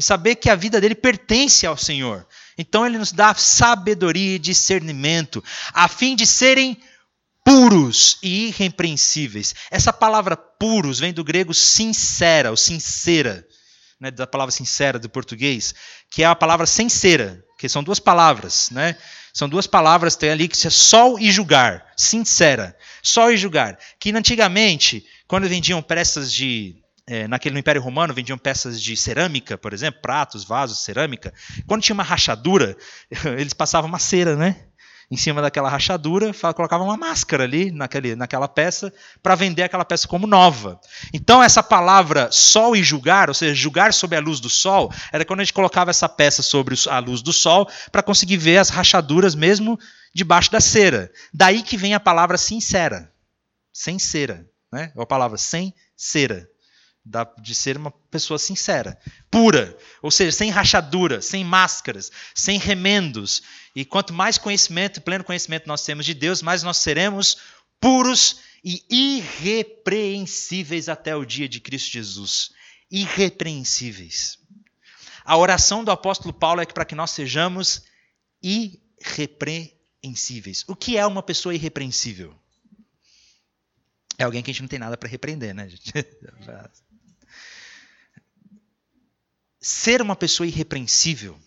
[0.00, 2.26] e saber que a vida dele pertence ao Senhor.
[2.56, 5.44] Então ele nos dá sabedoria e discernimento,
[5.74, 6.80] a fim de serem
[7.44, 9.54] puros e irrepreensíveis.
[9.70, 13.46] Essa palavra puros vem do grego sincera, ou sincera,
[14.00, 15.74] né, da palavra sincera do português,
[16.10, 18.96] que é a palavra sincera, que são duas palavras, né?
[19.34, 23.78] São duas palavras tem ali que é sol e julgar, sincera, sol e julgar.
[24.00, 26.79] Que antigamente, quando vendiam peças de
[27.10, 31.34] é, naquele, no Império Romano vendiam peças de cerâmica, por exemplo, pratos, vasos, cerâmica.
[31.66, 32.76] Quando tinha uma rachadura,
[33.36, 34.64] eles passavam uma cera, né?
[35.10, 40.06] Em cima daquela rachadura, colocavam uma máscara ali naquele, naquela peça para vender aquela peça
[40.06, 40.80] como nova.
[41.12, 45.24] Então, essa palavra sol e julgar, ou seja, julgar sob a luz do sol, era
[45.24, 48.68] quando a gente colocava essa peça sobre a luz do sol para conseguir ver as
[48.68, 49.76] rachaduras mesmo
[50.14, 51.10] debaixo da cera.
[51.34, 53.12] Daí que vem a palavra sincera.
[53.72, 54.46] Sem cera.
[54.72, 54.92] Né?
[54.96, 56.48] É a palavra sem cera
[57.40, 58.98] de ser uma pessoa sincera,
[59.30, 63.42] pura, ou seja, sem rachadura, sem máscaras, sem remendos.
[63.74, 67.38] E quanto mais conhecimento, pleno conhecimento nós temos de Deus, mais nós seremos
[67.80, 72.52] puros e irrepreensíveis até o dia de Cristo Jesus.
[72.90, 74.38] Irrepreensíveis.
[75.24, 77.82] A oração do apóstolo Paulo é para que nós sejamos
[78.42, 80.64] irrepreensíveis.
[80.68, 82.38] O que é uma pessoa irrepreensível?
[84.18, 85.92] É alguém que a gente não tem nada para repreender, né, gente?
[89.60, 91.38] Ser uma pessoa irrepreensível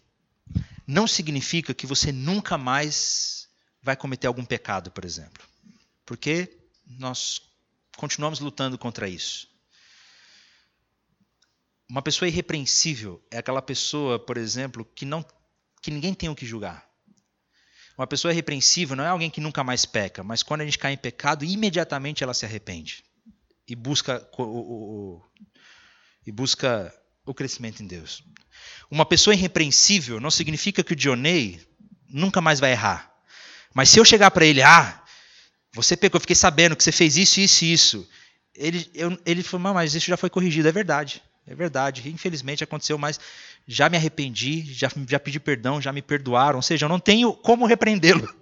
[0.86, 3.50] não significa que você nunca mais
[3.82, 5.44] vai cometer algum pecado, por exemplo.
[6.06, 7.42] Porque nós
[7.98, 9.48] continuamos lutando contra isso.
[11.90, 15.26] Uma pessoa irrepreensível é aquela pessoa, por exemplo, que não
[15.82, 16.90] que ninguém tem o que julgar.
[17.98, 20.94] Uma pessoa irrepreensível não é alguém que nunca mais peca, mas quando a gente cai
[20.94, 23.04] em pecado, imediatamente ela se arrepende
[23.68, 25.22] e busca o, o, o
[26.26, 26.94] e busca
[27.26, 28.24] o crescimento em Deus.
[28.90, 31.62] Uma pessoa irrepreensível não significa que o Dionei
[32.10, 33.12] nunca mais vai errar.
[33.74, 35.02] Mas se eu chegar para ele, ah,
[35.74, 38.10] você pecou, eu fiquei sabendo que você fez isso, isso e isso.
[38.56, 40.68] Ele, eu, ele falou, mas isso já foi corrigido.
[40.68, 41.24] É verdade.
[41.48, 42.08] É verdade.
[42.10, 43.20] Infelizmente aconteceu, mas
[43.68, 46.58] já me arrependi, já, já pedi perdão, já me perdoaram.
[46.58, 48.34] Ou seja, eu não tenho como repreendê-lo.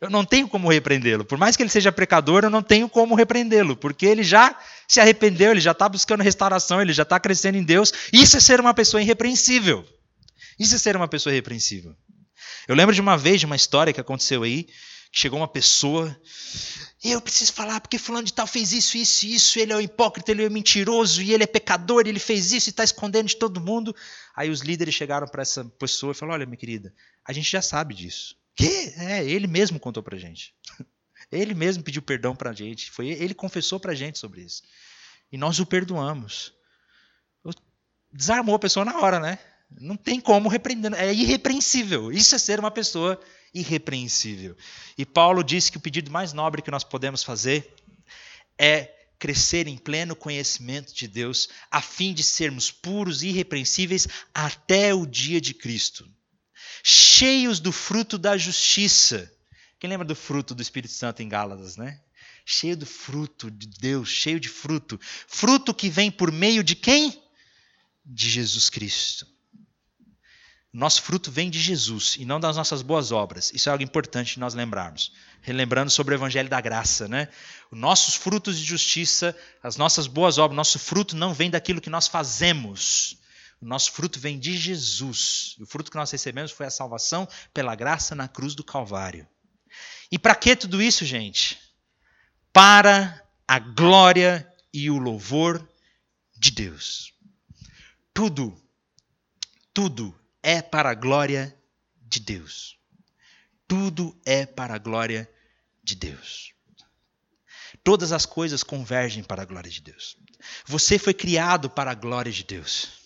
[0.00, 1.24] Eu não tenho como repreendê-lo.
[1.24, 4.98] Por mais que ele seja pecador, eu não tenho como repreendê-lo, porque ele já se
[4.98, 7.92] arrependeu, ele já está buscando restauração, ele já está crescendo em Deus.
[8.12, 9.86] Isso é ser uma pessoa irrepreensível.
[10.58, 11.94] Isso é ser uma pessoa irrepreensível.
[12.66, 14.68] Eu lembro de uma vez, de uma história que aconteceu aí,
[15.12, 16.16] chegou uma pessoa,
[17.02, 20.30] eu preciso falar porque fulano de tal fez isso, isso, isso, ele é um hipócrita,
[20.30, 23.36] ele é um mentiroso, e ele é pecador, ele fez isso e está escondendo de
[23.36, 23.94] todo mundo.
[24.36, 26.94] Aí os líderes chegaram para essa pessoa e falaram, olha minha querida,
[27.26, 28.39] a gente já sabe disso.
[28.60, 28.94] Que?
[28.96, 30.54] É, ele mesmo contou pra gente.
[31.30, 32.90] Ele mesmo pediu perdão pra gente.
[32.90, 34.62] Foi ele confessou pra gente sobre isso.
[35.30, 36.52] E nós o perdoamos.
[38.12, 39.38] Desarmou a pessoa na hora, né?
[39.80, 40.92] Não tem como repreender.
[40.94, 42.10] É irrepreensível.
[42.10, 43.20] Isso é ser uma pessoa
[43.54, 44.56] irrepreensível.
[44.98, 47.72] E Paulo disse que o pedido mais nobre que nós podemos fazer
[48.58, 54.94] é crescer em pleno conhecimento de Deus, a fim de sermos puros e irrepreensíveis até
[54.94, 56.08] o dia de Cristo,
[56.82, 59.30] cheios do fruto da justiça.
[59.78, 62.00] Quem lembra do fruto do Espírito Santo em Gálatas, né?
[62.44, 64.98] Cheio do fruto de Deus, cheio de fruto.
[65.26, 67.22] Fruto que vem por meio de quem?
[68.04, 69.26] De Jesus Cristo.
[70.72, 73.50] Nosso fruto vem de Jesus e não das nossas boas obras.
[73.52, 75.12] Isso é algo importante nós lembrarmos.
[75.42, 77.28] Relembrando sobre o Evangelho da Graça, né?
[77.72, 81.90] Os nossos frutos de justiça, as nossas boas obras, nosso fruto não vem daquilo que
[81.90, 83.19] nós fazemos.
[83.60, 85.54] O nosso fruto vem de Jesus.
[85.60, 89.28] O fruto que nós recebemos foi a salvação pela graça na cruz do Calvário.
[90.10, 91.60] E para que tudo isso, gente?
[92.52, 95.68] Para a glória e o louvor
[96.36, 97.12] de Deus.
[98.14, 98.60] Tudo,
[99.74, 101.56] tudo é para a glória
[102.00, 102.78] de Deus.
[103.68, 105.30] Tudo é para a glória
[105.82, 106.52] de Deus.
[107.84, 110.16] Todas as coisas convergem para a glória de Deus.
[110.66, 112.99] Você foi criado para a glória de Deus.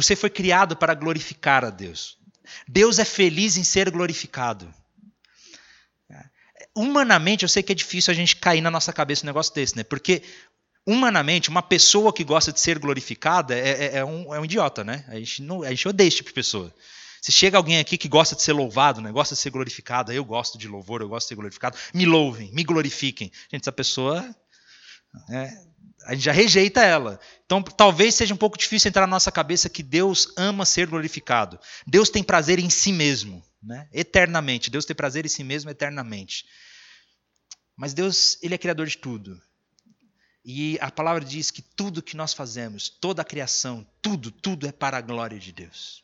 [0.00, 2.16] Você foi criado para glorificar a Deus.
[2.68, 4.72] Deus é feliz em ser glorificado.
[6.72, 9.76] Humanamente, eu sei que é difícil a gente cair na nossa cabeça um negócio desse,
[9.76, 9.82] né?
[9.82, 10.22] Porque
[10.86, 14.84] humanamente, uma pessoa que gosta de ser glorificada é, é, é, um, é um, idiota,
[14.84, 15.04] né?
[15.08, 16.72] A gente, não, a gente odeia esse tipo de pessoa.
[17.20, 19.10] Se chega alguém aqui que gosta de ser louvado, né?
[19.10, 22.52] gosta de ser glorificado, eu gosto de louvor, eu gosto de ser glorificado, me louvem,
[22.52, 23.32] me glorifiquem.
[23.50, 24.24] Gente, essa pessoa.
[25.28, 25.67] É,
[26.04, 27.20] a gente já rejeita ela.
[27.44, 31.58] Então, talvez seja um pouco difícil entrar na nossa cabeça que Deus ama ser glorificado.
[31.86, 33.88] Deus tem prazer em si mesmo, né?
[33.92, 34.70] eternamente.
[34.70, 36.46] Deus tem prazer em si mesmo eternamente.
[37.76, 39.40] Mas Deus, ele é criador de tudo.
[40.44, 44.72] E a palavra diz que tudo que nós fazemos, toda a criação, tudo, tudo é
[44.72, 46.02] para a glória de Deus.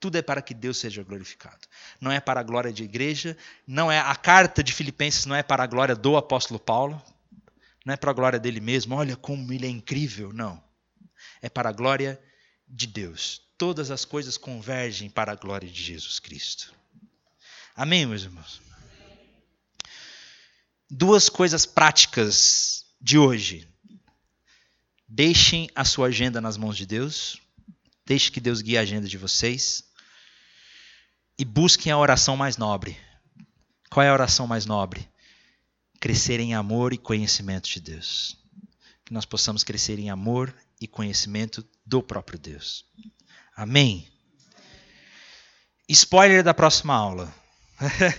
[0.00, 1.66] Tudo é para que Deus seja glorificado.
[2.00, 5.42] Não é para a glória de igreja, não é a carta de Filipenses não é
[5.42, 7.02] para a glória do apóstolo Paulo,
[7.84, 10.62] não é para a glória dele mesmo, olha como ele é incrível, não.
[11.42, 12.20] É para a glória
[12.66, 13.42] de Deus.
[13.58, 16.74] Todas as coisas convergem para a glória de Jesus Cristo.
[17.76, 18.62] Amém, meus irmãos?
[20.88, 23.68] Duas coisas práticas de hoje.
[25.06, 27.40] Deixem a sua agenda nas mãos de Deus.
[28.06, 29.84] Deixe que Deus guie a agenda de vocês.
[31.38, 32.96] E busquem a oração mais nobre.
[33.90, 35.08] Qual é a oração mais nobre?
[36.04, 38.36] Crescer em amor e conhecimento de Deus.
[39.06, 42.84] Que nós possamos crescer em amor e conhecimento do próprio Deus.
[43.56, 44.06] Amém.
[45.88, 47.34] Spoiler da próxima aula.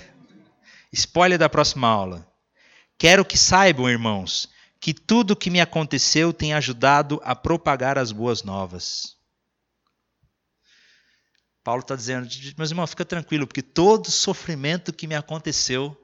[0.91, 2.27] Spoiler da próxima aula.
[2.97, 8.11] Quero que saibam, irmãos, que tudo o que me aconteceu tem ajudado a propagar as
[8.11, 9.15] boas novas.
[11.63, 12.27] Paulo está dizendo,
[12.57, 15.95] meus irmãos, fica tranquilo, porque todo sofrimento que me aconteceu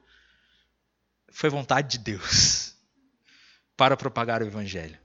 [1.32, 2.72] foi vontade de Deus.
[3.76, 4.98] para propagar o evangelho.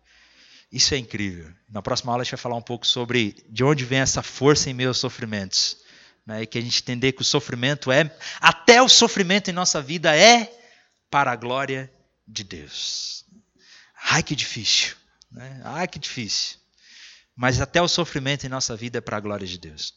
[0.71, 1.51] Isso é incrível.
[1.69, 4.69] Na próxima aula a gente vai falar um pouco sobre de onde vem essa força
[4.69, 5.77] em meus sofrimentos.
[6.25, 6.43] Né?
[6.43, 10.15] E que a gente entender que o sofrimento é, até o sofrimento em nossa vida
[10.15, 10.51] é
[11.09, 11.91] para a glória
[12.27, 13.25] de Deus.
[14.09, 14.95] Ai, que difícil.
[15.31, 15.61] Né?
[15.63, 16.57] Ai, que difícil.
[17.35, 19.93] Mas até o sofrimento em nossa vida é para a glória de Deus.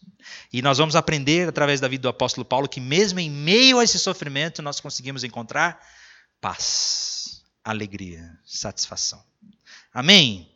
[0.52, 3.84] E nós vamos aprender através da vida do apóstolo Paulo que, mesmo em meio a
[3.84, 5.80] esse sofrimento, nós conseguimos encontrar
[6.40, 9.22] paz, alegria, satisfação.
[9.92, 10.48] Amém?